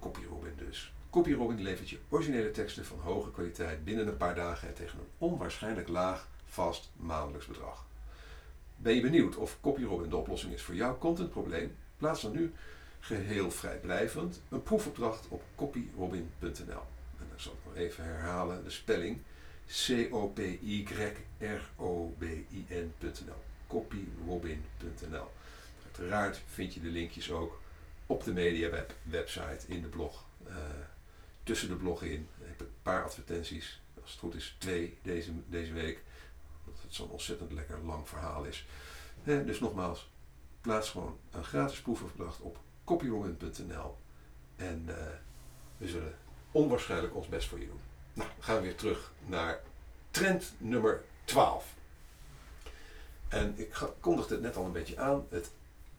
[0.00, 0.92] CopyRobin dus.
[1.10, 5.08] CopyRobin levert je originele teksten van hoge kwaliteit binnen een paar dagen en tegen een
[5.18, 7.86] onwaarschijnlijk laag vast maandelijks bedrag.
[8.84, 11.76] Ben je benieuwd of CopyRobin de oplossing is voor jouw contentprobleem?
[11.96, 12.52] Plaats dan nu
[13.00, 16.82] geheel vrijblijvend een proefopdracht op copyrobin.nl.
[17.18, 19.18] En dan zal ik nog even herhalen de spelling
[19.66, 20.62] C-O-P-Y-R-O-B-I-N.nl.
[23.66, 25.30] Copyrobin.nl.
[25.84, 27.60] Uiteraard vind je de linkjes ook
[28.06, 30.24] op de MediaWeb website in de blog.
[30.48, 30.54] Uh,
[31.42, 33.80] tussen de blog in heb een paar advertenties.
[34.02, 36.02] Als het goed is, twee deze, deze week.
[36.94, 38.66] Zo'n ontzettend lekker lang verhaal is.
[39.24, 40.10] Eh, dus nogmaals,
[40.60, 43.96] plaats gewoon een gratis proefopdracht op copyrobin.nl.
[44.56, 44.94] En uh,
[45.76, 46.14] we zullen
[46.50, 47.80] onwaarschijnlijk ons best voor je doen.
[48.12, 49.60] Nou, we gaan weer terug naar
[50.10, 51.74] trend nummer 12.
[53.28, 55.26] En ik kondigde het net al een beetje aan.
[55.28, 55.50] Het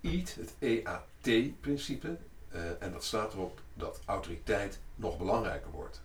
[0.01, 2.17] EAT, het EAT-principe.
[2.53, 6.01] Uh, en dat staat erop dat autoriteit nog belangrijker wordt.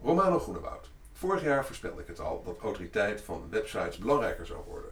[0.00, 0.90] Romano Groenewoud.
[1.20, 4.90] Vorig jaar voorspelde ik het al dat autoriteit van websites belangrijker zou worden.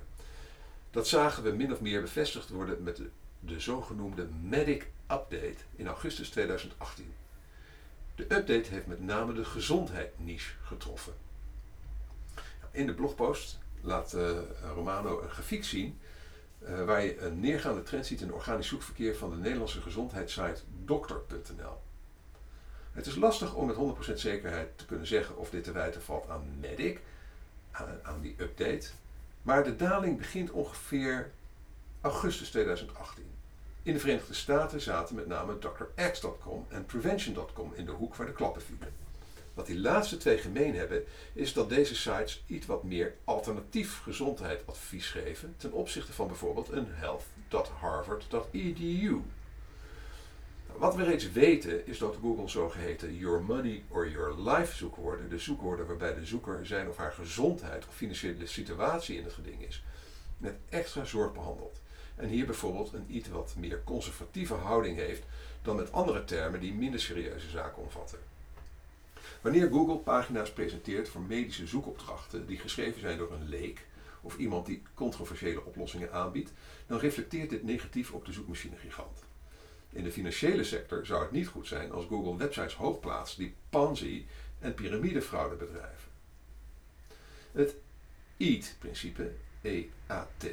[0.91, 3.09] Dat zagen we min of meer bevestigd worden met de,
[3.41, 7.13] de zogenoemde Medic Update in augustus 2018.
[8.15, 11.13] De update heeft met name de gezondheid-niche getroffen.
[12.71, 14.39] In de blogpost laat uh,
[14.75, 15.99] Romano een grafiek zien
[16.63, 21.88] uh, waar je een neergaande trend ziet in organisch zoekverkeer van de Nederlandse gezondheidssite dokter.nl.
[22.93, 23.77] Het is lastig om met
[24.11, 27.01] 100% zekerheid te kunnen zeggen of dit te wijten valt aan Medic,
[28.03, 28.89] aan, die update,
[29.43, 31.31] maar de daling begint ongeveer
[32.01, 33.25] augustus 2018.
[33.83, 38.33] In de Verenigde Staten zaten met name drx.com en prevention.com in de hoek waar de
[38.33, 38.93] klappen vielen.
[39.55, 45.11] Wat die laatste twee gemeen hebben, is dat deze sites iets wat meer alternatief gezondheidsadvies
[45.11, 49.23] geven ten opzichte van bijvoorbeeld een health.harvard.edu.
[50.79, 55.39] Wat we reeds weten is dat Google zogeheten Your Money or Your Life zoekwoorden, de
[55.39, 59.85] zoekwoorden waarbij de zoeker zijn of haar gezondheid of financiële situatie in het geding is,
[60.37, 61.81] met extra zorg behandelt.
[62.17, 65.23] En hier bijvoorbeeld een iets wat meer conservatieve houding heeft
[65.63, 68.19] dan met andere termen die minder serieuze zaken omvatten.
[69.41, 73.87] Wanneer Google pagina's presenteert voor medische zoekopdrachten die geschreven zijn door een leek
[74.21, 76.53] of iemand die controversiële oplossingen aanbiedt,
[76.87, 79.28] dan reflecteert dit negatief op de zoekmachinegigant.
[79.91, 84.27] In de financiële sector zou het niet goed zijn als Google websites hoogplaatst die Ponzi
[84.59, 86.11] en piramidefraude bedrijven.
[87.53, 87.75] Het
[88.37, 90.45] EAT-principe, E-A-T,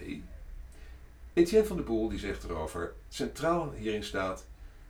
[1.34, 4.46] Etienne van de Boel die zegt erover, centraal hierin staat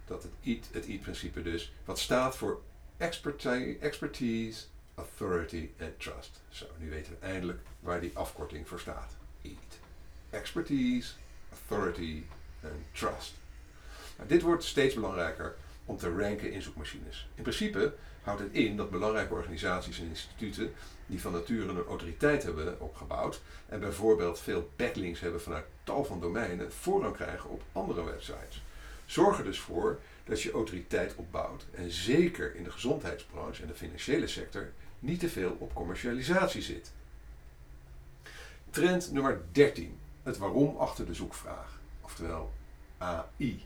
[0.05, 2.61] dat het EAT, het EAT-principe dus, wat staat voor
[2.97, 6.41] expertise, authority en trust.
[6.49, 9.15] Zo, nu weten we eindelijk waar die afkorting voor staat.
[9.41, 9.79] EAT.
[10.29, 11.13] Expertise,
[11.51, 12.23] authority
[12.61, 13.33] en trust.
[14.27, 17.27] Dit wordt steeds belangrijker om te ranken in zoekmachines.
[17.35, 20.73] In principe houdt het in dat belangrijke organisaties en instituten
[21.05, 26.19] die van nature een autoriteit hebben opgebouwd en bijvoorbeeld veel backlinks hebben vanuit tal van
[26.19, 28.63] domeinen, voorrang krijgen op andere websites.
[29.05, 33.73] Zorg er dus voor dat je autoriteit opbouwt en zeker in de gezondheidsbranche en de
[33.73, 36.91] financiële sector niet te veel op commercialisatie zit.
[38.69, 39.97] Trend nummer 13.
[40.23, 42.51] Het waarom achter de zoekvraag, oftewel
[42.97, 43.65] AI.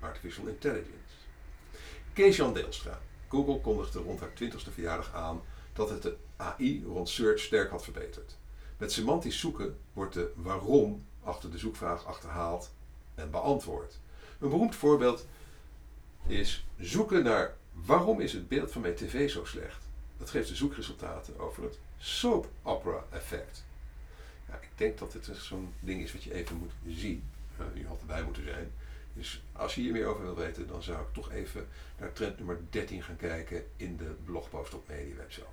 [0.00, 1.14] Artificial Intelligence.
[2.12, 3.00] Kees-Jan Deelstra.
[3.28, 7.84] Google kondigde rond haar 20ste verjaardag aan dat het de AI rond search sterk had
[7.84, 8.36] verbeterd.
[8.76, 12.72] Met semantisch zoeken wordt de waarom achter de zoekvraag achterhaald
[13.14, 13.98] en beantwoord.
[14.38, 15.26] Een beroemd voorbeeld
[16.26, 19.88] is zoeken naar waarom is het beeld van mijn tv zo slecht.
[20.16, 23.64] Dat geeft de zoekresultaten over het soap opera effect.
[24.48, 27.24] Ja, ik denk dat dit zo'n ding is wat je even moet zien.
[27.76, 28.72] Uh, had erbij moeten zijn.
[29.12, 31.68] Dus als je hier meer over wil weten, dan zou ik toch even
[31.98, 35.48] naar trend nummer 13 gaan kijken in de blogpost op MediaWeb zelf.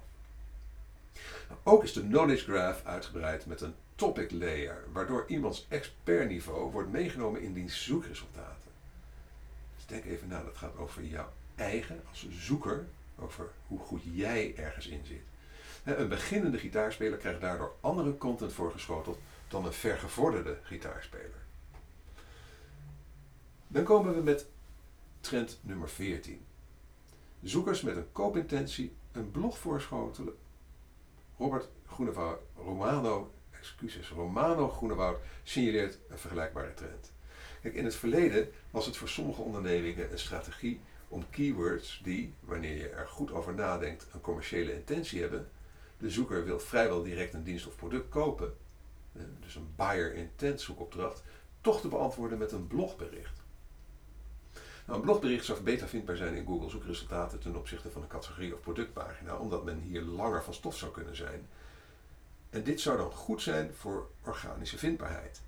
[1.47, 6.91] Nou, ook is de Knowledge Graph uitgebreid met een topic layer, waardoor iemands expertniveau wordt
[6.91, 8.71] meegenomen in die zoekresultaten.
[9.75, 12.85] Dus denk even na, dat gaat over jouw eigen als zoeker,
[13.19, 15.21] over hoe goed jij ergens in zit.
[15.83, 21.45] Een beginnende gitaarspeler krijgt daardoor andere content voorgeschoteld dan een vergevorderde gitaarspeler.
[23.67, 24.47] Dan komen we met
[25.19, 26.45] trend nummer 14.
[27.41, 30.35] Zoekers met een koopintentie een blog voorschotelen.
[31.37, 37.11] Robert Groenewoud, Romano, excuses, Romano Groenewoud signaleert een vergelijkbare trend.
[37.61, 42.75] Kijk, in het verleden was het voor sommige ondernemingen een strategie om keywords die, wanneer
[42.75, 45.49] je er goed over nadenkt, een commerciële intentie hebben.
[45.97, 48.53] De zoeker wil vrijwel direct een dienst of product kopen,
[49.39, 51.23] dus een buyer intent zoekopdracht,
[51.61, 53.36] toch te beantwoorden met een blogbericht.
[54.87, 58.53] Nou, een blogbericht zou beter vindbaar zijn in Google zoekresultaten ten opzichte van een categorie
[58.53, 61.47] of productpagina, omdat men hier langer van stof zou kunnen zijn.
[62.49, 65.41] En dit zou dan goed zijn voor organische vindbaarheid.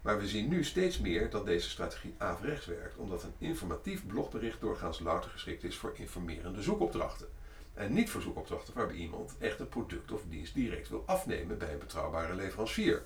[0.00, 4.60] Maar we zien nu steeds meer dat deze strategie averechts werkt, omdat een informatief blogbericht
[4.60, 7.28] doorgaans louter geschikt is voor informerende zoekopdrachten.
[7.74, 11.72] En niet voor zoekopdrachten waarbij iemand echt een product of dienst direct wil afnemen bij
[11.72, 13.02] een betrouwbare leverancier.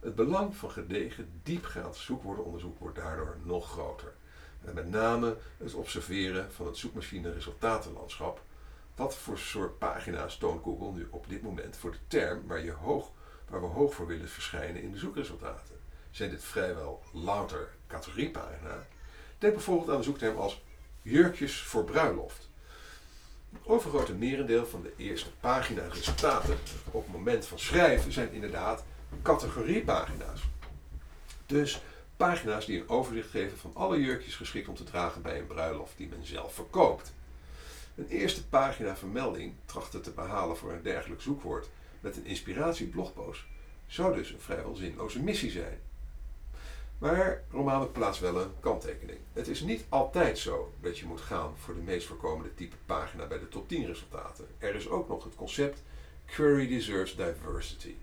[0.00, 4.14] Het belang van gedegen, diepgaand zoekwoordenonderzoek wordt daardoor nog groter.
[4.72, 8.42] Met name het observeren van het zoekmachine-resultatenlandschap.
[8.94, 12.72] Wat voor soort pagina's toont Google nu op dit moment voor de term waar, je
[12.72, 13.10] hoog,
[13.48, 15.74] waar we hoog voor willen verschijnen in de zoekresultaten?
[16.10, 18.86] Zijn dit vrijwel louter categoriepagina?
[19.38, 20.62] Denk bijvoorbeeld aan een zoekterm als
[21.02, 22.50] jurkjes voor bruiloft.
[23.52, 26.58] Het overgrote merendeel van de eerste pagina resultaten
[26.90, 28.84] op het moment van schrijven zijn inderdaad
[29.22, 30.42] categoriepagina's.
[31.46, 31.82] Dus
[32.16, 35.96] pagina's die een overzicht geven van alle jurkjes geschikt om te dragen bij een bruiloft
[35.96, 37.12] die men zelf verkoopt.
[37.94, 41.68] Een eerste pagina vermelding trachten te behalen voor een dergelijk zoekwoord
[42.00, 43.44] met een inspiratieblogpost
[43.86, 45.80] zou dus een vrijwel zinloze missie zijn.
[46.98, 49.18] Maar Romano plaatst wel een kanttekening.
[49.32, 53.26] Het is niet altijd zo dat je moet gaan voor de meest voorkomende type pagina
[53.26, 54.46] bij de top 10 resultaten.
[54.58, 55.82] Er is ook nog het concept
[56.26, 57.94] Query Deserves Diversity.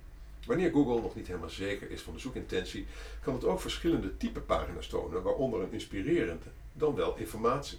[0.45, 2.85] Wanneer Google nog niet helemaal zeker is van de zoekintentie,
[3.23, 7.17] kan het ook verschillende type pagina's tonen, waaronder een inspirerend, dan wel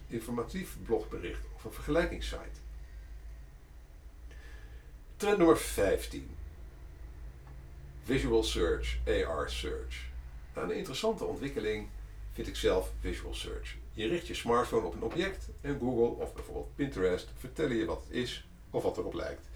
[0.08, 2.60] informatief blogbericht of een vergelijkingssite.
[5.16, 6.30] Trend nummer 15.
[8.04, 10.10] Visual Search, AR Search.
[10.54, 11.88] Een interessante ontwikkeling
[12.32, 13.76] vind ik zelf Visual Search.
[13.92, 18.02] Je richt je smartphone op een object en Google of bijvoorbeeld Pinterest vertellen je wat
[18.04, 19.50] het is of wat erop lijkt.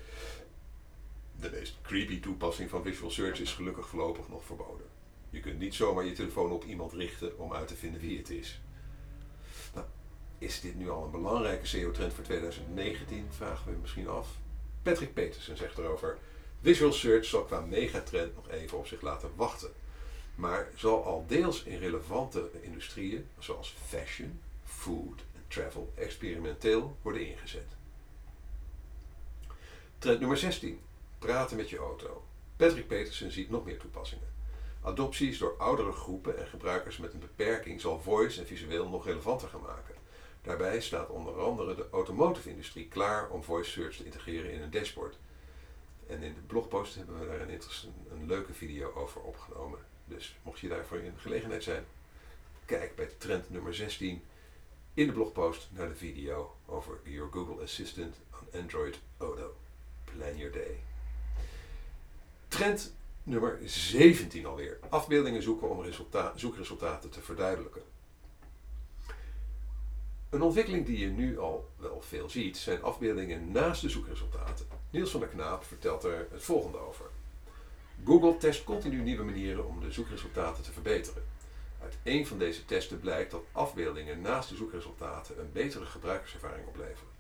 [1.41, 4.87] De meest creepy toepassing van Visual Search is gelukkig voorlopig nog verboden.
[5.31, 8.31] Je kunt niet zomaar je telefoon op iemand richten om uit te vinden wie het
[8.31, 8.61] is.
[9.75, 9.87] Nou,
[10.39, 13.27] is dit nu al een belangrijke SEO-trend voor 2019?
[13.31, 14.29] Vragen we misschien af.
[14.83, 16.19] Patrick Petersen zegt erover:
[16.63, 19.73] Visual Search zal qua megatrend nog even op zich laten wachten,
[20.35, 27.67] maar zal al deels in relevante industrieën zoals fashion, food en travel experimenteel worden ingezet.
[29.99, 30.81] Trend nummer 16.
[31.27, 32.25] Praten met je auto.
[32.57, 34.29] Patrick Petersen ziet nog meer toepassingen.
[34.83, 39.49] Adopties door oudere groepen en gebruikers met een beperking zal voice en visueel nog relevanter
[39.49, 39.95] gaan maken.
[40.43, 45.19] Daarbij staat onder andere de automotive-industrie klaar om voice search te integreren in een dashboard.
[46.07, 47.61] En in de blogpost hebben we daar een,
[48.11, 49.79] een leuke video over opgenomen.
[50.05, 51.85] Dus mocht je daarvoor in gelegenheid zijn,
[52.65, 54.23] kijk bij trend nummer 16
[54.95, 59.55] in de blogpost naar de video over Your Google Assistant on Android Auto.
[60.05, 60.96] Plan your day.
[62.57, 64.79] Trend nummer 17 alweer.
[64.89, 65.85] Afbeeldingen zoeken om
[66.35, 67.83] zoekresultaten te verduidelijken.
[70.31, 74.67] Een ontwikkeling die je nu al wel veel ziet, zijn afbeeldingen naast de zoekresultaten.
[74.91, 77.07] Niels van der Knaap vertelt er het volgende over.
[78.05, 81.23] Google test continu nieuwe manieren om de zoekresultaten te verbeteren.
[81.83, 87.16] Uit een van deze testen blijkt dat afbeeldingen naast de zoekresultaten een betere gebruikerservaring opleveren.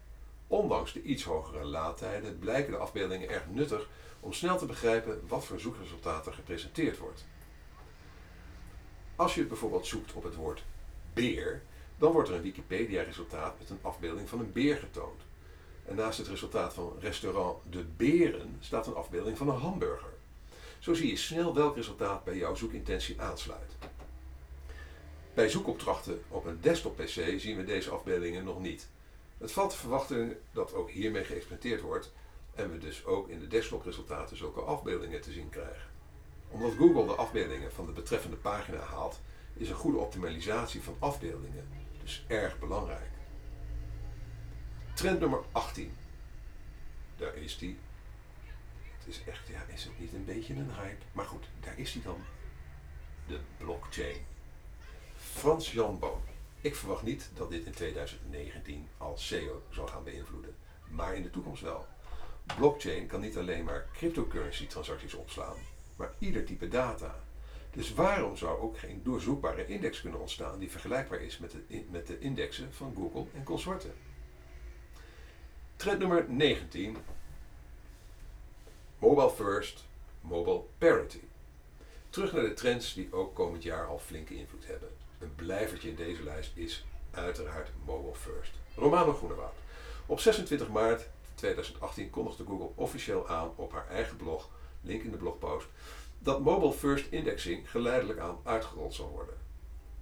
[0.46, 3.88] Ondanks de iets hogere laadtijden blijken de afbeeldingen erg nuttig
[4.20, 7.24] om snel te begrijpen wat voor zoekresultaten gepresenteerd wordt.
[9.16, 10.64] Als je bijvoorbeeld zoekt op het woord
[11.14, 11.62] beer,
[11.98, 15.20] dan wordt er een Wikipedia-resultaat met een afbeelding van een beer getoond.
[15.84, 20.12] En naast het resultaat van restaurant De Beren staat een afbeelding van een hamburger.
[20.78, 23.72] Zo zie je snel welk resultaat bij jouw zoekintentie aansluit.
[25.34, 28.88] Bij zoekopdrachten op een desktop-PC zien we deze afbeeldingen nog niet.
[29.38, 32.12] Het valt te verwachten dat ook hiermee geëxperimenteerd wordt
[32.54, 35.90] en we dus ook in de desktopresultaten zulke afbeeldingen te zien krijgen.
[36.48, 39.20] Omdat Google de afbeeldingen van de betreffende pagina haalt,
[39.54, 41.68] is een goede optimalisatie van afbeeldingen
[42.06, 43.10] dus erg belangrijk.
[44.94, 45.96] Trend nummer 18.
[47.16, 47.78] Daar is die.
[48.98, 51.04] Het is echt, ja, is het niet een beetje een hype?
[51.12, 52.20] Maar goed, daar is die dan.
[53.26, 54.26] De blockchain.
[55.16, 56.20] Frans Jan Boon.
[56.66, 60.56] Ik verwacht niet dat dit in 2019 als SEO zal gaan beïnvloeden,
[60.88, 61.86] maar in de toekomst wel.
[62.56, 65.56] Blockchain kan niet alleen maar cryptocurrency transacties opslaan,
[65.96, 67.24] maar ieder type data.
[67.70, 72.06] Dus waarom zou ook geen doorzoekbare index kunnen ontstaan die vergelijkbaar is met de, met
[72.06, 73.94] de indexen van Google en consorten?
[75.76, 76.96] Trend nummer 19.
[78.98, 79.84] Mobile first,
[80.20, 81.22] mobile parity.
[82.10, 85.04] Terug naar de trends die ook komend jaar al flinke invloed hebben.
[85.18, 88.52] Een blijvertje in deze lijst is uiteraard mobile first.
[88.74, 89.54] Romano Groenewoud.
[90.06, 94.48] Op 26 maart 2018 kondigde Google officieel aan op haar eigen blog,
[94.80, 95.66] link in de blogpost,
[96.18, 99.34] dat mobile first indexing geleidelijk aan uitgerold zal worden.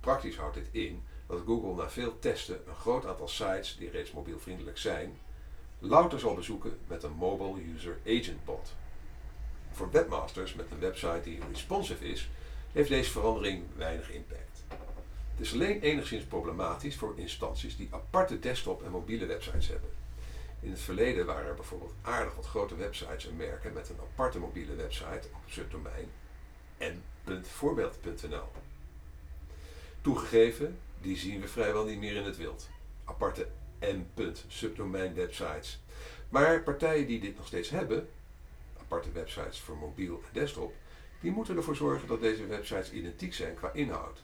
[0.00, 4.12] Praktisch houdt dit in dat Google na veel testen een groot aantal sites die reeds
[4.12, 5.18] mobielvriendelijk zijn,
[5.78, 8.72] louter zal bezoeken met een Mobile User Agent Bot.
[9.70, 12.30] Voor webmasters met een website die responsive is,
[12.72, 14.53] heeft deze verandering weinig impact.
[15.36, 19.90] Het is alleen enigszins problematisch voor instanties die aparte desktop- en mobiele websites hebben.
[20.60, 24.38] In het verleden waren er bijvoorbeeld aardig wat grote websites en merken met een aparte
[24.38, 26.08] mobiele website op subdomein
[26.78, 28.48] en.voorbeeld.nl.
[30.00, 32.68] Toegegeven, die zien we vrijwel niet meer in het wild.
[33.04, 33.48] Aparte
[33.80, 35.80] m.subdomein websites.
[36.28, 38.08] Maar partijen die dit nog steeds hebben,
[38.80, 40.74] aparte websites voor mobiel en desktop,
[41.20, 44.22] die moeten ervoor zorgen dat deze websites identiek zijn qua inhoud.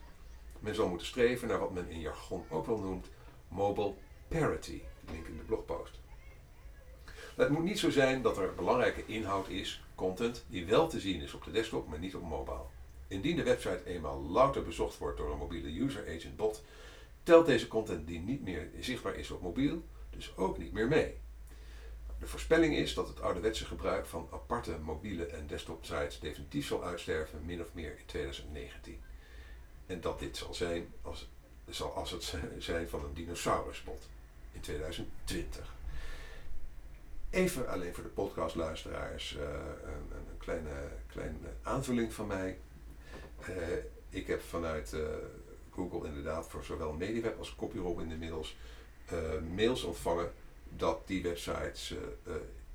[0.61, 3.09] Men zal moeten streven naar wat men in jargon ook wel noemt
[3.49, 3.95] mobile
[4.29, 4.81] parity.
[5.11, 5.99] Link in de blogpost.
[7.37, 11.21] Het moet niet zo zijn dat er belangrijke inhoud is, content, die wel te zien
[11.21, 12.65] is op de desktop, maar niet op mobile.
[13.09, 16.63] Indien de website eenmaal louter bezocht wordt door een mobiele user agent bot,
[17.23, 21.15] telt deze content die niet meer zichtbaar is op mobiel, dus ook niet meer mee.
[22.19, 26.85] De voorspelling is dat het ouderwetse gebruik van aparte mobiele en desktop sites definitief zal
[26.85, 29.01] uitsterven, min of meer in 2019.
[29.91, 31.29] En dat dit zal zijn als,
[31.69, 34.09] zal als het zijn van een dinosaurusbot
[34.53, 35.75] in 2020.
[37.31, 39.43] Even alleen voor de podcastluisteraars uh,
[39.85, 42.59] een, een, kleine, kleine aanvulling van mij.
[43.49, 43.57] Uh,
[44.09, 45.01] ik heb vanuit uh,
[45.73, 48.57] Google inderdaad voor zowel MediWeb als CopyRob inmiddels
[49.55, 50.33] mails ontvangen
[50.77, 51.95] dat die websites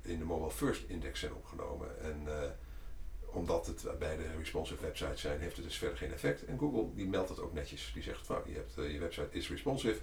[0.02, 2.00] in de Mobile First Index zijn opgenomen.
[2.00, 2.26] En
[3.36, 6.44] omdat het beide responsive websites zijn, heeft het dus verder geen effect.
[6.44, 7.90] En Google die meldt het ook netjes.
[7.94, 9.98] Die zegt, van, je, hebt, je website is responsive.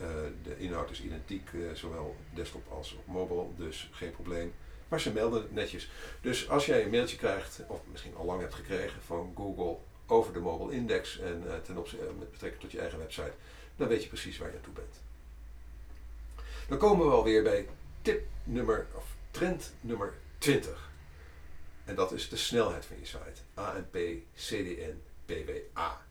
[0.00, 0.06] Uh,
[0.42, 4.52] de inhoud is identiek, uh, zowel desktop als op mobile, dus geen probleem.
[4.88, 5.90] Maar ze melden het netjes.
[6.20, 10.32] Dus als jij een mailtje krijgt, of misschien al lang hebt gekregen van Google over
[10.32, 13.32] de mobile index en ten opzichte met betrekking tot je eigen website,
[13.76, 15.00] dan weet je precies waar je aan toe bent.
[16.68, 17.68] Dan komen we alweer bij
[18.02, 20.89] tip nummer, of trend nummer 20.
[21.90, 23.40] En dat is de snelheid van je site.
[23.54, 23.96] ANP,
[24.34, 26.06] CDN, PWA.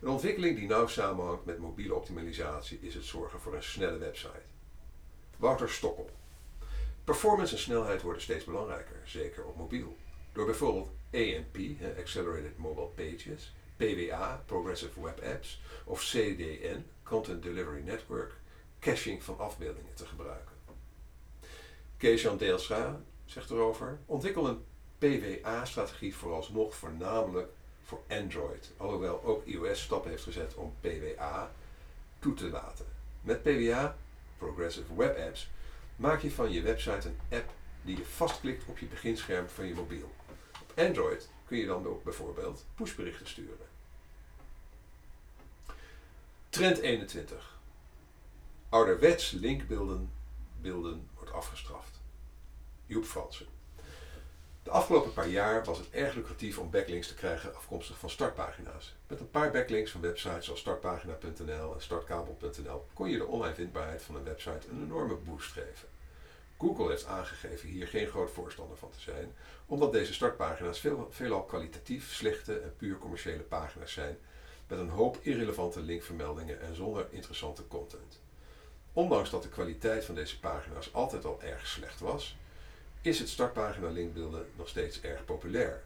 [0.00, 4.42] Een ontwikkeling die nauw samenhangt met mobiele optimalisatie is het zorgen voor een snelle website.
[5.36, 6.10] Wouter Stokkel.
[7.04, 9.96] Performance en snelheid worden steeds belangrijker, zeker op mobiel.
[10.32, 11.56] Door bijvoorbeeld AMP,
[11.98, 18.32] Accelerated Mobile Pages, PWA, Progressive Web Apps, of CDN, Content Delivery Network,
[18.80, 20.56] caching van afbeeldingen te gebruiken.
[21.96, 22.38] Kees-Jan
[23.24, 24.64] zegt erover: ontwikkel een
[24.98, 27.48] PWA-strategie vooralsnog voornamelijk
[27.84, 31.50] voor Android, alhoewel ook iOS stappen heeft gezet om PWA
[32.18, 32.86] toe te laten.
[33.20, 33.96] Met PWA,
[34.38, 35.50] Progressive Web Apps,
[35.96, 37.50] maak je van je website een app
[37.82, 40.14] die je vastklikt op je beginscherm van je mobiel.
[40.62, 43.66] Op Android kun je dan ook bijvoorbeeld pushberichten sturen.
[46.48, 47.58] Trend 21.
[48.68, 50.10] Ouderwets linkbeelden
[50.60, 52.00] beelden wordt afgestraft.
[52.86, 53.57] Joep Fransen.
[54.68, 58.94] De afgelopen paar jaar was het erg lucratief om backlinks te krijgen afkomstig van startpagina's.
[59.06, 64.02] Met een paar backlinks van websites zoals startpagina.nl en startkabel.nl kon je de online vindbaarheid
[64.02, 65.88] van een website een enorme boost geven.
[66.58, 69.34] Google heeft aangegeven hier geen groot voorstander van te zijn,
[69.66, 74.18] omdat deze startpagina's veel, veelal kwalitatief slechte en puur commerciële pagina's zijn,
[74.66, 78.20] met een hoop irrelevante linkvermeldingen en zonder interessante content.
[78.92, 82.36] Ondanks dat de kwaliteit van deze pagina's altijd al erg slecht was,
[83.02, 85.82] is het startpagina linkbeelden nog steeds erg populair.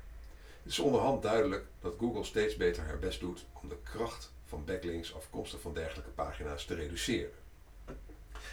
[0.63, 4.65] Het is onderhand duidelijk dat Google steeds beter haar best doet om de kracht van
[4.65, 7.35] backlinks afkomstig van dergelijke pagina's te reduceren.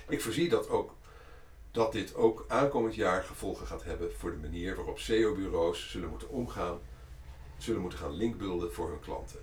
[0.07, 0.95] Ik voorzie dat, ook,
[1.71, 6.29] dat dit ook aankomend jaar gevolgen gaat hebben voor de manier waarop SEO-bureaus zullen moeten
[6.29, 6.79] omgaan,
[7.57, 9.39] zullen moeten gaan linkbeelden voor hun klanten.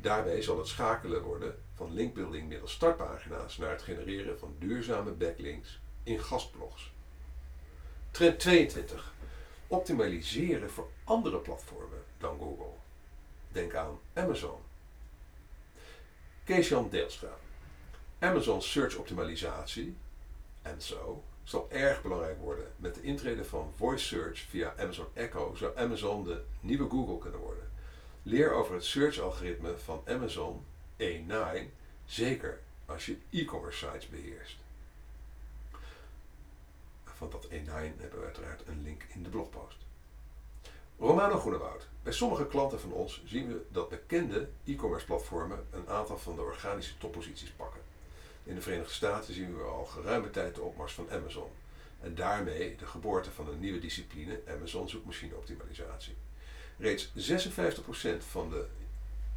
[0.00, 5.80] Daarbij zal het schakelen worden van linkbuilding middels startpagina's naar het genereren van duurzame backlinks
[6.02, 6.92] in gastblogs.
[8.10, 9.12] Trend 22.
[9.66, 12.72] Optimaliseren voor andere platformen dan Google.
[13.52, 14.58] Denk aan Amazon.
[16.44, 17.36] Kees-Jan Deelstra.
[18.18, 19.96] Amazon Search Optimalisatie,
[20.62, 22.72] en zo, zal erg belangrijk worden.
[22.76, 27.40] Met de intrede van voice search via Amazon Echo zou Amazon de nieuwe Google kunnen
[27.40, 27.70] worden.
[28.22, 30.64] Leer over het search-algoritme van Amazon
[31.02, 31.58] A9,
[32.06, 34.56] zeker als je e-commerce sites beheerst.
[37.18, 39.76] Van dat A9 hebben we uiteraard een link in de blogpost.
[40.98, 41.88] Romano Groenewoud.
[42.02, 46.40] Bij sommige klanten van ons zien we dat bekende e-commerce platformen een aantal van de
[46.40, 47.80] organische topposities pakken.
[48.44, 51.50] In de Verenigde Staten zien we al geruime tijd de opmars van Amazon.
[52.00, 56.16] En daarmee de geboorte van een nieuwe discipline, Amazon zoekmachine-optimalisatie.
[56.76, 58.66] Reeds 56% van de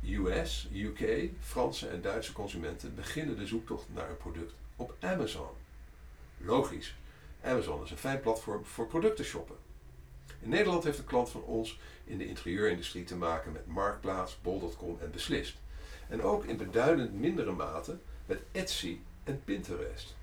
[0.02, 5.50] US, UK, Franse en Duitse consumenten beginnen de zoektocht naar een product op Amazon.
[6.38, 6.96] Logisch,
[7.44, 9.56] Amazon is een fijn platform voor producten shoppen.
[10.40, 14.98] In Nederland heeft een klant van ons in de interieurindustrie te maken met Marktplaats, Bol.com
[15.02, 15.58] en Beslist.
[16.10, 20.16] En ook in beduidend mindere mate met Etsy en Pinterest.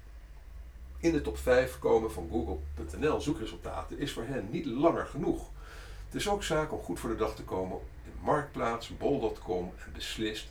[0.99, 5.51] In de top 5 komen van Google.nl zoekresultaten is voor hen niet langer genoeg.
[6.05, 9.93] Het is ook zaak om goed voor de dag te komen in Marktplaats, Bol.com en
[9.93, 10.49] Beslist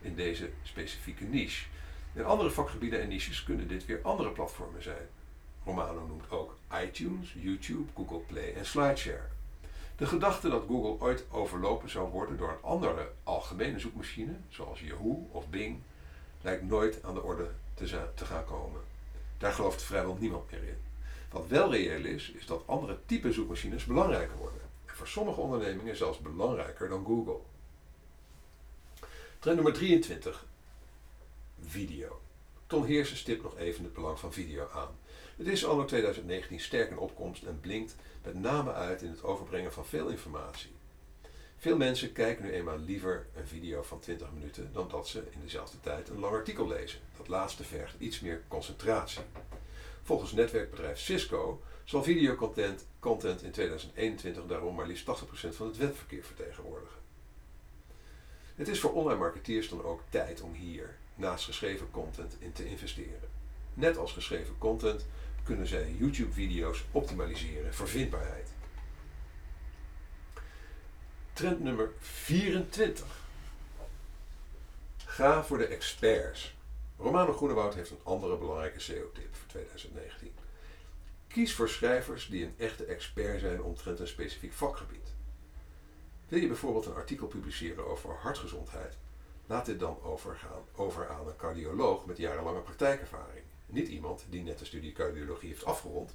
[0.00, 1.66] in deze specifieke niche.
[2.12, 5.08] In andere vakgebieden en niches kunnen dit weer andere platformen zijn.
[5.64, 9.28] Romano noemt ook iTunes, YouTube, Google Play en SlideShare.
[9.96, 15.28] De gedachte dat Google ooit overlopen zou worden door een andere algemene zoekmachine, zoals Yahoo
[15.32, 15.80] of Bing,
[16.40, 18.80] lijkt nooit aan de orde te, te gaan komen.
[19.38, 20.78] Daar gelooft vrijwel niemand meer in.
[21.30, 24.60] Wat wel reëel is, is dat andere type zoekmachines belangrijker worden.
[24.86, 27.38] En voor sommige ondernemingen zelfs belangrijker dan Google.
[29.38, 30.46] Trend nummer 23.
[31.60, 32.20] Video.
[32.66, 34.99] Ton Heersen stipt nog even het belang van video aan.
[35.40, 39.72] Het is anno 2019 sterk in opkomst en blinkt met name uit in het overbrengen
[39.72, 40.70] van veel informatie.
[41.56, 45.40] Veel mensen kijken nu eenmaal liever een video van 20 minuten dan dat ze in
[45.42, 47.00] dezelfde tijd een lang artikel lezen.
[47.16, 49.22] Dat laatste vergt iets meer concentratie.
[50.02, 56.24] Volgens netwerkbedrijf Cisco zal videocontent content in 2021 daarom maar liefst 80% van het webverkeer
[56.24, 56.98] vertegenwoordigen.
[58.54, 62.66] Het is voor online marketeers dan ook tijd om hier, naast geschreven content, in te
[62.66, 63.28] investeren.
[63.74, 65.06] Net als geschreven content
[65.42, 68.48] kunnen zij YouTube-video's optimaliseren voor vindbaarheid.
[71.32, 73.06] Trend nummer 24.
[75.04, 76.54] Ga voor de experts.
[76.98, 80.32] Romano Groenewoud heeft een andere belangrijke SEO-tip voor 2019.
[81.28, 85.08] Kies voor schrijvers die een echte expert zijn omtrent een specifiek vakgebied.
[86.28, 88.96] Wil je bijvoorbeeld een artikel publiceren over hartgezondheid?
[89.46, 93.44] Laat dit dan overgaan over aan een cardioloog met jarenlange praktijkervaring.
[93.72, 96.12] Niet iemand die net de studie cardiologie heeft afgerond,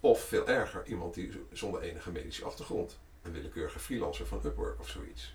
[0.00, 4.88] of veel erger, iemand die zonder enige medische achtergrond een willekeurige freelancer van Upwork of
[4.88, 5.34] zoiets.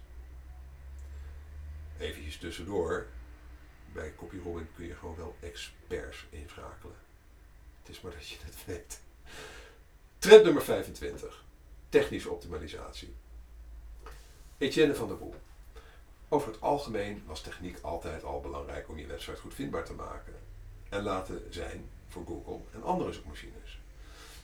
[2.00, 3.08] Even tussendoor,
[3.94, 6.96] bij CopyRobin kun je gewoon wel experts inschakelen.
[7.80, 9.00] Het is maar dat je het weet.
[10.18, 11.44] Trend nummer 25.
[11.90, 13.16] Technische optimalisatie.
[14.58, 15.36] Etienne van der Boel.
[16.30, 20.34] Over het algemeen was techniek altijd al belangrijk om je website goed vindbaar te maken.
[20.90, 23.80] En laten zijn voor Google en andere zoekmachines.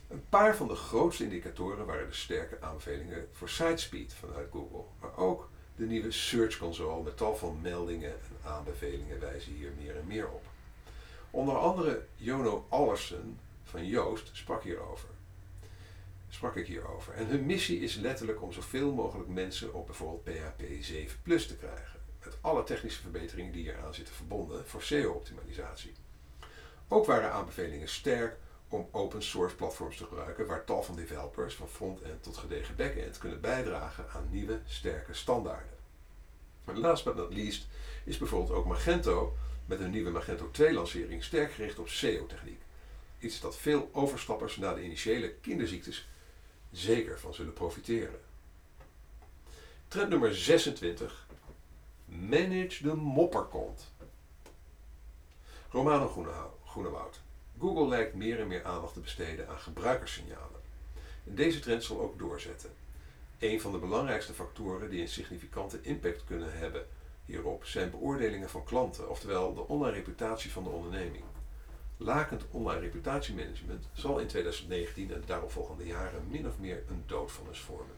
[0.08, 5.16] Een paar van de grootste indicatoren waren de sterke aanbevelingen voor sitespeed vanuit Google, maar
[5.16, 10.06] ook de nieuwe Search Console met tal van meldingen en aanbevelingen wijzen hier meer en
[10.06, 10.44] meer op.
[11.30, 15.08] Onder andere Jono Allersen van Joost sprak hierover.
[16.28, 17.14] Sprak ik hierover.
[17.14, 21.56] En hun missie is letterlijk om zoveel mogelijk mensen op bijvoorbeeld PHP 7 Plus te
[21.56, 22.00] krijgen.
[22.24, 25.92] Met alle technische verbeteringen die eraan zitten verbonden voor SEO-optimalisatie.
[26.92, 28.36] Ook waren aanbevelingen sterk
[28.68, 33.18] om open source platforms te gebruiken waar tal van developers van front-end tot gedegen back-end
[33.18, 35.76] kunnen bijdragen aan nieuwe sterke standaarden.
[36.64, 37.66] En last but not least
[38.04, 39.36] is bijvoorbeeld ook Magento
[39.66, 42.60] met een nieuwe Magento 2 lancering sterk gericht op SEO-techniek.
[43.18, 46.08] Iets dat veel overstappers na de initiële kinderziektes
[46.70, 48.20] zeker van zullen profiteren.
[49.88, 51.26] Trend nummer 26.
[52.04, 53.92] Manage de mopperkont.
[55.70, 56.08] Romano
[56.72, 57.20] Groenewoud.
[57.58, 60.60] Google lijkt meer en meer aandacht te besteden aan gebruikerssignalen.
[61.26, 62.70] En deze trend zal ook doorzetten.
[63.38, 66.86] Een van de belangrijkste factoren die een significante impact kunnen hebben
[67.24, 71.24] hierop zijn beoordelingen van klanten, oftewel de online reputatie van de onderneming.
[71.96, 77.60] Lakend online reputatiemanagement zal in 2019 en de daaropvolgende jaren min of meer een doodvonnis
[77.60, 77.96] vormen.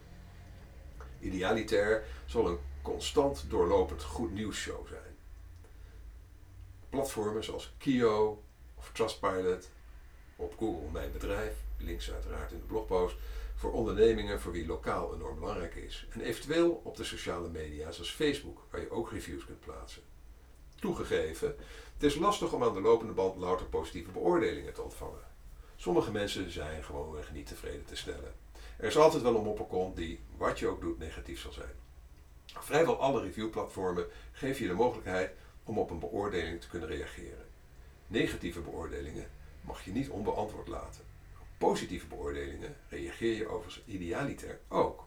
[1.20, 5.16] Idealitair zal een constant doorlopend goed nieuws show zijn.
[6.88, 8.43] Platformen zoals Kio,
[8.84, 9.68] of Trustpilot,
[10.36, 13.16] op Google Mijn Bedrijf, links uiteraard in de blogpost,
[13.54, 16.06] voor ondernemingen voor wie lokaal enorm belangrijk is.
[16.10, 20.02] En eventueel op de sociale media zoals Facebook, waar je ook reviews kunt plaatsen.
[20.74, 21.56] Toegegeven,
[21.94, 25.26] het is lastig om aan de lopende band louter positieve beoordelingen te ontvangen.
[25.76, 28.34] Sommige mensen zijn gewoonweg niet tevreden te stellen.
[28.76, 31.74] Er is altijd wel een mopperkont die, wat je ook doet, negatief zal zijn.
[32.46, 35.32] Vrijwel alle reviewplatformen geven je de mogelijkheid
[35.64, 37.43] om op een beoordeling te kunnen reageren.
[38.14, 39.26] Negatieve beoordelingen
[39.60, 41.04] mag je niet onbeantwoord laten.
[41.58, 45.06] Positieve beoordelingen reageer je overigens idealiter ook.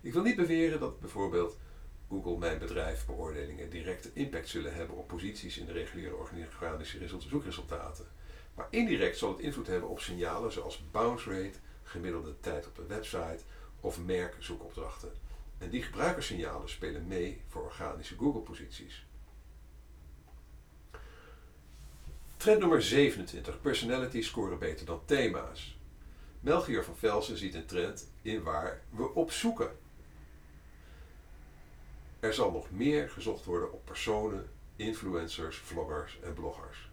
[0.00, 1.58] Ik wil niet beweren dat bijvoorbeeld
[2.08, 8.06] Google Mijn Bedrijf beoordelingen directe impact zullen hebben op posities in de reguliere organische zoekresultaten.
[8.54, 12.86] Maar indirect zal het invloed hebben op signalen zoals bounce rate, gemiddelde tijd op de
[12.86, 13.40] website
[13.80, 15.12] of merkzoekopdrachten.
[15.58, 19.04] En die gebruikerssignalen spelen mee voor organische Google-posities.
[22.42, 23.60] Trend nummer 27.
[23.60, 25.76] Personality scoren beter dan thema's.
[26.40, 29.76] Melchior van Velsen ziet een trend in waar we op zoeken.
[32.20, 36.88] Er zal nog meer gezocht worden op personen, influencers, vloggers en bloggers.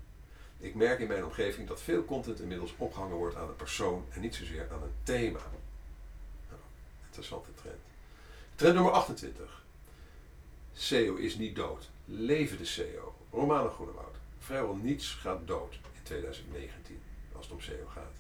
[0.57, 4.21] Ik merk in mijn omgeving dat veel content inmiddels opgehangen wordt aan een persoon en
[4.21, 5.41] niet zozeer aan een thema.
[6.49, 6.61] Nou,
[7.05, 7.81] interessante trend.
[8.55, 9.63] Trend nummer 28.
[10.73, 11.89] SEO is niet dood.
[12.05, 13.15] Levende SEO.
[13.31, 14.18] Romane Groenewoud.
[14.39, 17.01] Vrijwel niets gaat dood in 2019
[17.35, 18.15] als het om SEO gaat.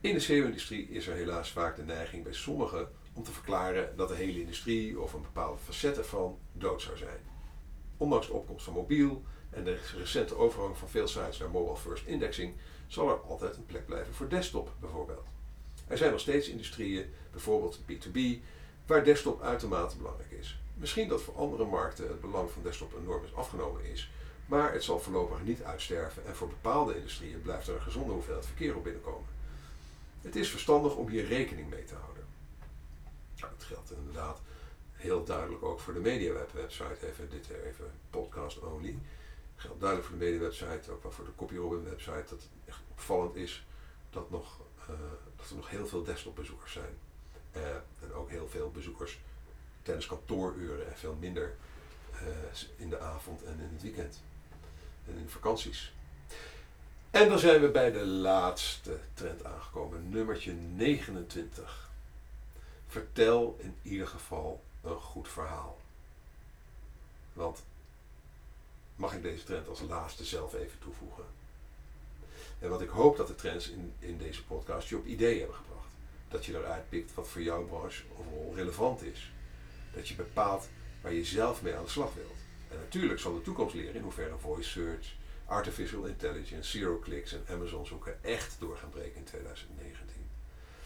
[0.00, 4.08] In de SEO-industrie is er helaas vaak de neiging bij sommigen om te verklaren dat
[4.08, 7.20] de hele industrie of een bepaalde facet ervan dood zou zijn.
[7.96, 12.06] Ondanks de opkomst van mobiel en de recente overgang van veel sites naar mobile first
[12.06, 12.54] indexing
[12.86, 15.26] zal er altijd een plek blijven voor desktop bijvoorbeeld.
[15.86, 18.18] Er zijn nog steeds industrieën, bijvoorbeeld B2B,
[18.86, 20.58] waar desktop uitermate belangrijk is.
[20.74, 24.10] Misschien dat voor andere markten het belang van desktop enorm is afgenomen is,
[24.46, 28.46] maar het zal voorlopig niet uitsterven en voor bepaalde industrieën blijft er een gezonde hoeveelheid
[28.46, 29.28] verkeer op binnenkomen.
[30.22, 32.24] Het is verstandig om hier rekening mee te houden.
[33.36, 34.40] Nou, het geldt inderdaad
[34.92, 38.98] heel duidelijk ook voor de MediaWeb website, even dit even podcast only.
[39.56, 42.80] Geldt duidelijk voor de MediaWeb website, ook wel voor de CopyRobin website, dat het echt
[42.90, 43.66] opvallend is
[44.10, 44.96] dat, nog, uh,
[45.36, 46.98] dat er nog heel veel desktopbezoekers zijn.
[47.56, 47.62] Uh,
[48.02, 49.20] en ook heel veel bezoekers
[49.82, 51.54] tijdens kantooruren en veel minder
[52.12, 52.18] uh,
[52.76, 54.22] in de avond en in het weekend.
[55.08, 55.92] En in vakanties.
[57.10, 61.90] En dan zijn we bij de laatste trend aangekomen, nummertje 29.
[62.86, 65.78] Vertel in ieder geval een goed verhaal.
[67.32, 67.62] Want
[68.96, 71.24] mag ik deze trend als laatste zelf even toevoegen?
[72.58, 75.56] En wat ik hoop dat de trends in, in deze podcast je op ideeën hebben
[75.56, 75.88] gebracht.
[76.28, 79.32] Dat je eruit pikt wat voor jouw branche of relevant is.
[79.94, 80.68] Dat je bepaalt
[81.00, 82.45] waar je zelf mee aan de slag wilt.
[82.78, 85.14] Natuurlijk zal de toekomst leren in hoeverre voice search,
[85.46, 90.26] artificial intelligence, zero clicks en Amazon zoeken echt door gaan breken in 2019.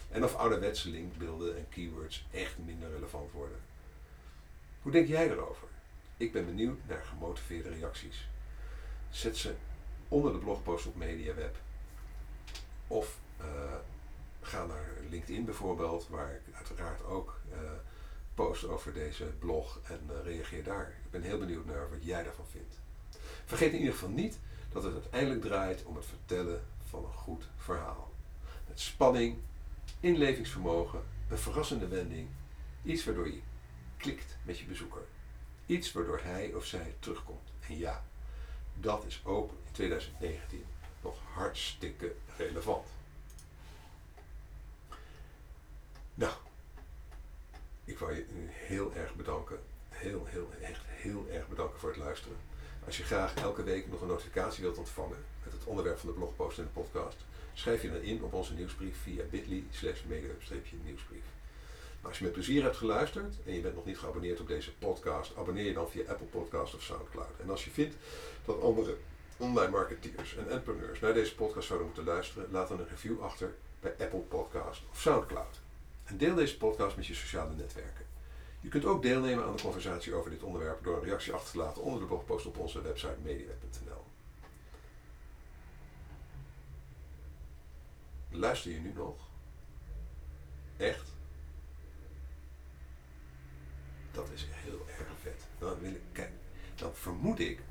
[0.09, 3.59] En of ouderwetse linkbeelden en keywords echt minder relevant worden.
[4.81, 5.67] Hoe denk jij erover?
[6.17, 8.27] Ik ben benieuwd naar gemotiveerde reacties.
[9.09, 9.53] Zet ze
[10.07, 11.55] onder de blogpost op MediaWeb.
[12.87, 13.45] Of uh,
[14.41, 17.57] ga naar LinkedIn bijvoorbeeld, waar ik uiteraard ook uh,
[18.33, 20.87] post over deze blog en uh, reageer daar.
[21.05, 22.79] Ik ben heel benieuwd naar wat jij daarvan vindt.
[23.45, 24.39] Vergeet in ieder geval niet
[24.71, 28.11] dat het uiteindelijk draait om het vertellen van een goed verhaal.
[28.67, 29.37] Met spanning,
[29.99, 32.27] inlevingsvermogen, een verrassende wending,
[32.83, 33.41] iets waardoor je
[33.97, 35.01] klikt met je bezoeker.
[35.65, 37.51] Iets waardoor hij of zij terugkomt.
[37.67, 38.03] En ja,
[38.79, 40.65] dat is ook in 2019
[41.01, 42.87] nog hartstikke relevant.
[46.13, 46.33] Nou,
[47.91, 49.59] ik wil je heel erg bedanken.
[49.89, 52.37] Heel, heel, echt heel erg bedanken voor het luisteren.
[52.85, 56.15] Als je graag elke week nog een notificatie wilt ontvangen met het onderwerp van de
[56.15, 57.17] blogpost en de podcast,
[57.53, 60.01] schrijf je dan in op onze nieuwsbrief via bit.ly slash
[60.83, 61.23] nieuwsbrief.
[62.01, 65.35] Als je met plezier hebt geluisterd en je bent nog niet geabonneerd op deze podcast,
[65.37, 67.39] abonneer je dan via Apple Podcast of Soundcloud.
[67.41, 67.95] En als je vindt
[68.45, 68.97] dat andere
[69.37, 73.53] online marketeers en entrepreneurs naar deze podcast zouden moeten luisteren, laat dan een review achter
[73.79, 75.59] bij Apple Podcast of Soundcloud.
[76.11, 78.05] En deel deze podcast met je sociale netwerken.
[78.59, 81.57] Je kunt ook deelnemen aan de conversatie over dit onderwerp door een reactie achter te
[81.57, 84.03] laten onder de blogpost op onze website mediaweb.nl.
[88.29, 89.29] Luister je nu nog?
[90.77, 91.09] Echt?
[94.11, 95.47] Dat is heel erg vet.
[95.59, 96.29] Dan, wil ik,
[96.75, 97.61] dan vermoed ik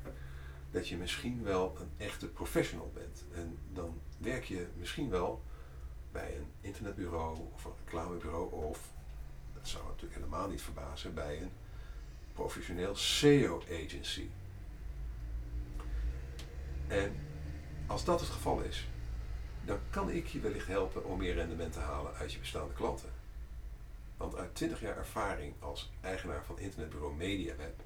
[0.71, 3.25] dat je misschien wel een echte professional bent.
[3.33, 5.43] En dan werk je misschien wel
[6.11, 8.79] bij een internetbureau of een reclamebureau of,
[9.53, 11.51] dat zou natuurlijk helemaal niet verbazen, bij een
[12.33, 14.29] professioneel SEO-agency.
[16.87, 17.15] En
[17.87, 18.87] als dat het geval is,
[19.65, 23.09] dan kan ik je wellicht helpen om meer rendement te halen uit je bestaande klanten.
[24.17, 27.81] Want uit 20 jaar ervaring als eigenaar van internetbureau MediaWeb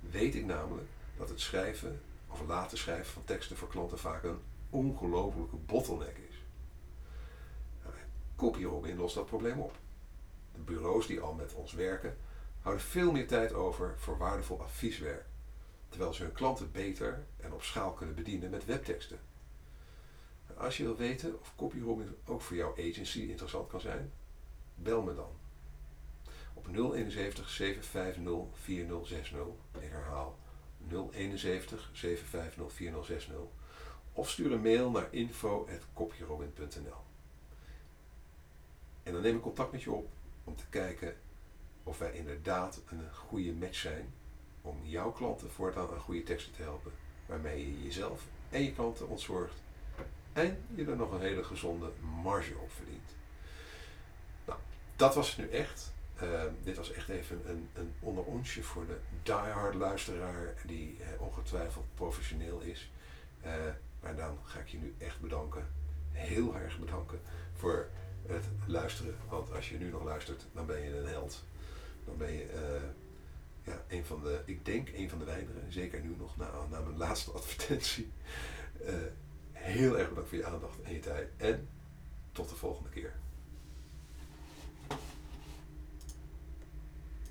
[0.00, 4.38] weet ik namelijk dat het schrijven of laten schrijven van teksten voor klanten vaak een
[4.70, 6.31] ongelofelijke bottleneck is.
[8.42, 9.78] CopyRobin lost dat probleem op.
[10.54, 12.16] De bureaus die al met ons werken,
[12.60, 15.24] houden veel meer tijd over voor waardevol advieswerk,
[15.88, 19.18] terwijl ze hun klanten beter en op schaal kunnen bedienen met webteksten.
[20.56, 24.12] Als je wil weten of CopyRobin ook voor jouw agency interessant kan zijn,
[24.74, 25.30] bel me dan.
[26.54, 29.38] Op 071 750 4060.
[29.80, 30.38] Ik herhaal
[30.88, 33.34] 071 750 4060.
[34.12, 37.10] Of stuur een mail naar info.copyrobin.nl.
[39.02, 40.10] En dan neem ik contact met je op
[40.44, 41.14] om te kijken
[41.82, 44.14] of wij inderdaad een goede match zijn
[44.62, 46.92] om jouw klanten voortaan aan goede teksten te helpen,
[47.26, 49.62] waarmee je jezelf en je klanten ontzorgt
[50.32, 51.90] en je er nog een hele gezonde
[52.22, 53.16] marge op verdient.
[54.44, 54.58] Nou,
[54.96, 55.92] dat was het nu echt.
[56.22, 61.06] Uh, dit was echt even een, een onder onsje voor de diehard luisteraar die uh,
[61.20, 62.90] ongetwijfeld professioneel is.
[63.44, 63.52] Uh,
[64.00, 65.66] maar dan ga ik je nu echt bedanken.
[66.10, 67.20] Heel erg bedanken
[67.52, 67.88] voor
[68.26, 69.14] het luisteren.
[69.28, 71.44] Want als je nu nog luistert, dan ben je een held.
[72.04, 72.80] Dan ben je
[73.62, 76.80] ja, een van de, ik denk een van de weinigen, zeker nu nog na, na
[76.80, 78.12] mijn laatste advertentie.
[79.52, 81.28] heel erg bedankt voor je aandacht en je tijd.
[81.36, 81.68] En
[82.32, 83.12] tot de volgende keer.